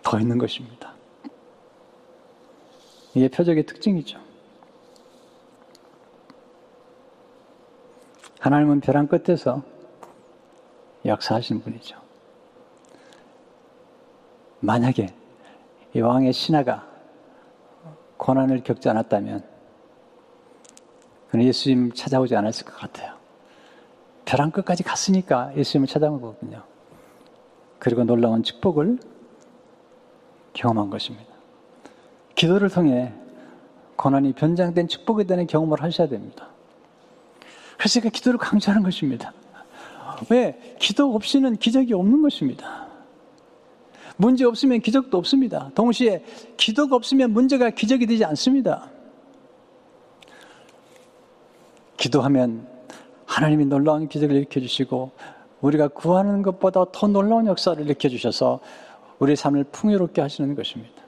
더 0.03 0.19
있는 0.19 0.39
것입니다. 0.39 0.93
이게 3.15 3.29
표적의 3.29 3.65
특징이죠. 3.67 4.19
하나님은 8.41 8.81
벼랑 8.81 9.07
끝에서 9.07 9.63
역사하시는 11.05 11.63
분이죠. 11.63 11.97
만약에 14.59 15.20
이 15.95 16.01
왕의 16.01 16.33
신하가 16.33 16.87
고난을 18.17 18.63
겪지 18.63 18.89
않았다면 18.89 19.45
그는 21.31 21.45
예수님 21.45 21.93
찾아오지 21.93 22.37
않았을 22.37 22.67
것 22.67 22.77
같아요. 22.77 23.15
벼랑 24.25 24.51
끝까지 24.51 24.83
갔으니까 24.83 25.57
예수님을 25.57 25.89
찾아온 25.89 26.21
거거든요. 26.21 26.63
그리고 27.79 28.05
놀라운 28.05 28.43
축복을 28.43 28.99
경험한 30.53 30.91
것입니다. 30.91 31.31
기도를 32.35 32.69
통해 32.69 33.13
고난이 33.97 34.33
변장된 34.35 34.89
축복에 34.89 35.25
대한 35.25 35.47
경험을 35.47 35.83
하셔야 35.83 36.09
됩니다. 36.09 36.49
그래서 37.77 37.95
제가 37.95 38.11
기도를 38.11 38.39
강조하는 38.39 38.83
것입니다. 38.83 39.33
왜? 40.31 40.77
기도 40.79 41.15
없이는 41.15 41.57
기적이 41.57 41.95
없는 41.95 42.23
것입니다. 42.23 42.90
문제 44.21 44.45
없으면 44.45 44.81
기적도 44.81 45.17
없습니다. 45.17 45.71
동시에 45.75 46.23
기도가 46.59 46.95
없으면 46.95 47.33
문제가 47.33 47.71
기적이 47.71 48.05
되지 48.05 48.23
않습니다. 48.27 48.91
기도하면 51.97 52.69
하나님이 53.25 53.65
놀라운 53.65 54.09
기적을 54.09 54.37
일으켜 54.37 54.61
주시고 54.61 55.13
우리가 55.63 55.89
구하는 55.89 56.43
것보다 56.43 56.85
더 56.93 57.07
놀라운 57.07 57.47
역사를 57.47 57.83
일으켜 57.83 58.11
주셔서 58.11 58.61
우리 59.21 59.35
삶을 59.37 59.65
풍요롭게 59.73 60.21
하시는 60.21 60.55
것입니다. 60.55 61.03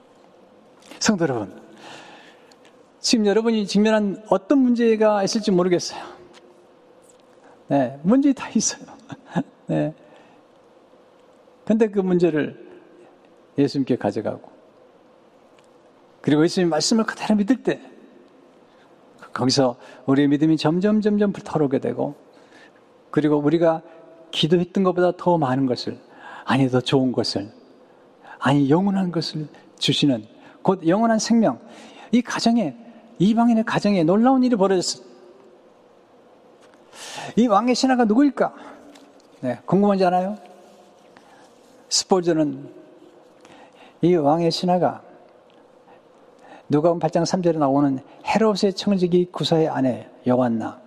성도 0.99 1.25
여러분, 1.25 1.61
지금 2.99 3.27
여러분이 3.27 3.67
직면한 3.67 4.25
어떤 4.31 4.59
문제가 4.59 5.23
있을지 5.23 5.51
모르겠어요. 5.51 6.03
네, 7.69 7.99
문제 8.03 8.33
다 8.33 8.49
있어요. 8.55 8.87
네. 9.67 9.93
근데 11.67 11.89
그 11.89 12.01
문제를 12.01 12.72
예수님께 13.59 13.97
가져가고 13.97 14.51
그리고 16.21 16.45
예수님 16.45 16.71
말씀을 16.71 17.05
그대로 17.05 17.35
믿을 17.37 17.63
때 17.63 17.81
거기서 19.33 19.77
우리의 20.07 20.29
믿음이 20.29 20.57
점점 20.57 21.01
점점 21.01 21.33
불타오르게 21.33 21.79
되고 21.79 22.15
그리고 23.11 23.37
우리가 23.37 23.83
기도했던 24.31 24.85
것보다 24.85 25.13
더 25.17 25.39
많은 25.39 25.67
것을 25.67 25.99
아니 26.45 26.69
더 26.69 26.81
좋은 26.81 27.13
것을 27.13 27.51
아니 28.39 28.69
영원한 28.71 29.13
것을 29.13 29.49
주시는 29.79 30.27
곧 30.63 30.87
영원한 30.87 31.19
생명 31.19 31.61
이 32.11 32.23
가정에 32.23 32.77
이방인의 33.19 33.65
가정에 33.65 34.03
놀라운 34.03 34.43
일이 34.43 34.57
벌어졌어. 34.57 35.03
이 37.37 37.47
왕의 37.47 37.75
신하가 37.75 38.05
누구일까? 38.05 38.55
네, 39.41 39.61
궁금하지 39.65 40.05
않아요? 40.07 40.37
스포즈는 41.89 42.82
이 44.03 44.17
왕의 44.17 44.51
신하가 44.51 45.01
누가음 46.69 46.99
8장 46.99 47.23
3절에 47.23 47.59
나오는 47.59 48.01
헤롯의 48.27 48.75
청지기 48.75 49.31
구사의 49.31 49.69
아내 49.69 50.09
여완나 50.27 50.81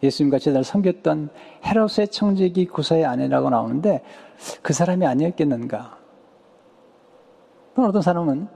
예수님과 0.00 0.38
제자를 0.38 0.62
섬겼던 0.62 1.30
헤롯의 1.64 2.08
청지기 2.10 2.66
구사의 2.66 3.04
아내라고 3.04 3.50
나오는데 3.50 4.02
그 4.62 4.72
사람이 4.72 5.04
아니었겠는가? 5.06 5.98
어떤 7.76 8.00
사람은 8.00 8.46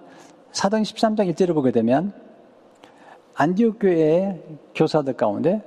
사도행 0.52 0.84
13장 0.84 1.32
1절을 1.32 1.54
보게 1.54 1.72
되면 1.72 2.12
안디옥 3.34 3.78
교회의 3.80 4.40
교사들 4.74 5.14
가운데 5.14 5.62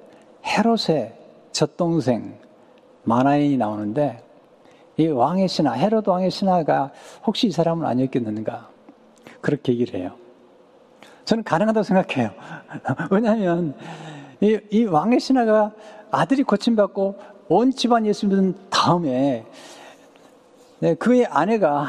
헤롯의 0.45 1.13
젖동생 1.51 2.37
마나인이 3.03 3.57
나오는데 3.57 4.23
이 4.97 5.07
왕의 5.07 5.47
신하, 5.47 5.73
헤롯 5.73 6.07
왕의 6.07 6.29
신하가 6.29 6.91
혹시 7.25 7.47
이 7.47 7.51
사람은 7.51 7.85
아니었겠는가? 7.85 8.69
그렇게 9.41 9.73
얘기를 9.73 9.99
해요. 9.99 10.15
저는 11.25 11.43
가능하다고 11.43 11.83
생각해요. 11.83 12.31
왜냐하면 13.09 13.75
이, 14.41 14.59
이 14.69 14.85
왕의 14.85 15.19
신하가 15.19 15.71
아들이 16.11 16.43
고침받고 16.43 17.17
온 17.49 17.71
집안 17.71 18.05
예수 18.05 18.27
믿은 18.27 18.55
다음에 18.69 19.45
네, 20.79 20.95
그의 20.95 21.25
아내가 21.25 21.87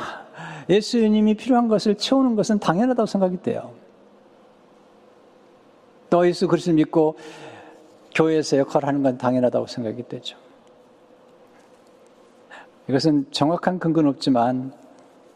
예수님이 0.69 1.35
필요한 1.35 1.69
것을 1.69 1.97
채우는 1.97 2.37
것은 2.37 2.59
당연하다고 2.59 3.07
생각이 3.07 3.43
돼요. 3.43 3.73
또 6.09 6.27
예수 6.27 6.47
그리스도 6.47 6.73
믿고 6.75 7.17
교회에서 8.15 8.59
역할을 8.59 8.89
하는 8.89 9.03
건 9.03 9.19
당연하다고 9.19 9.67
생각이 9.67 10.09
되죠. 10.09 10.39
이것은 12.89 13.27
정확한 13.31 13.79
근거는 13.79 14.11
없지만 14.11 14.73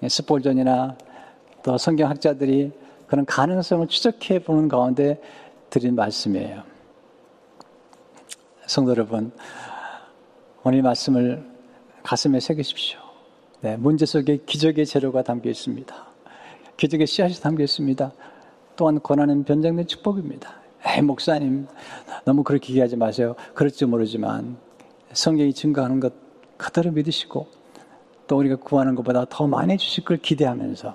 스폴전이나 0.06 0.96
또 1.62 1.78
성경학자들이 1.78 2.72
그런 3.06 3.24
가능성을 3.24 3.88
추적해 3.88 4.40
보는 4.40 4.68
가운데 4.68 5.20
드린 5.70 5.94
말씀이에요. 5.94 6.62
성도 8.66 8.90
여러분, 8.90 9.32
오늘 10.62 10.82
말씀을 10.82 11.42
가슴에 12.02 12.38
새기십시오. 12.38 12.98
네, 13.60 13.76
문제 13.76 14.04
속에 14.04 14.38
기적의 14.44 14.84
재료가 14.84 15.22
담겨 15.22 15.48
있습니다. 15.48 15.94
기적의 16.76 17.06
씨앗이 17.06 17.34
담겨 17.36 17.64
있습니다. 17.64 18.12
또한 18.76 19.02
권하는 19.02 19.42
변장된 19.42 19.86
축복입니다. 19.86 20.54
에이, 20.86 21.02
목사님, 21.02 21.66
너무 22.24 22.44
그렇게 22.44 22.70
얘기하지 22.70 22.96
마세요. 22.96 23.34
그럴지 23.54 23.86
모르지만 23.86 24.58
성경이 25.12 25.54
증거하는 25.54 25.98
것 25.98 26.27
그대로 26.58 26.90
믿으시고 26.90 27.46
또 28.26 28.36
우리가 28.36 28.56
구하는 28.56 28.94
것보다 28.94 29.24
더 29.30 29.46
많이 29.46 29.78
주실 29.78 30.04
걸 30.04 30.18
기대하면서 30.18 30.94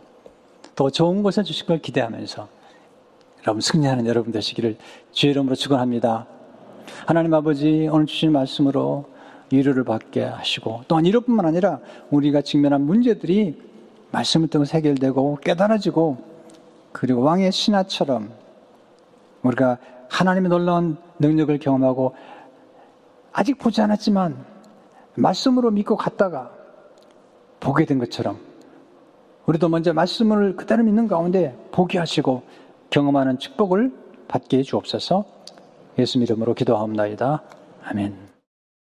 더 0.76 0.90
좋은 0.90 1.24
것을 1.24 1.44
주실 1.44 1.66
걸 1.66 1.80
기대하면서 1.80 2.48
여러분 3.44 3.62
승리하는 3.62 4.06
여러분 4.06 4.32
되시기를 4.32 4.78
주의 5.12 5.32
이름으로 5.32 5.56
축원합니다. 5.56 6.28
하나님 7.08 7.34
아버지 7.34 7.90
오늘 7.92 8.06
주신 8.06 8.32
말씀으로 8.32 9.06
위로를 9.52 9.84
받게 9.84 10.24
하시고 10.24 10.84
또한 10.88 11.06
이것뿐만 11.06 11.46
아니라 11.46 11.80
우리가 12.12 12.42
직면한 12.42 12.82
문제들이 12.82 13.62
말씀을 14.12 14.48
통해서 14.48 14.78
해결되고 14.78 15.40
깨달아지고 15.42 16.18
그리고 16.92 17.22
왕의 17.22 17.52
신하처럼 17.52 18.32
우리가 19.42 19.78
하나님의 20.10 20.50
놀라운 20.50 20.98
능력을 21.20 21.58
경험하고 21.60 22.16
아직 23.32 23.58
보지 23.58 23.82
않았지만 23.82 24.53
말씀으로 25.16 25.72
믿고 25.72 25.96
갔다가 25.96 26.52
보게 27.60 27.86
된 27.86 28.00
것처럼 28.00 28.38
우리도 29.46 29.70
먼저 29.70 29.94
말씀을 29.94 30.56
그대로 30.56 30.84
믿는 30.84 31.08
가운데 31.08 31.58
보게 31.72 32.00
하시고 32.00 32.44
경험하는 32.90 33.40
축복을 33.40 33.92
받게 34.28 34.60
해 34.60 34.64
주옵소서 34.64 35.26
예수 36.00 36.18
이름으로 36.18 36.54
기도하옵나이다. 36.54 37.44
아멘. 37.84 38.23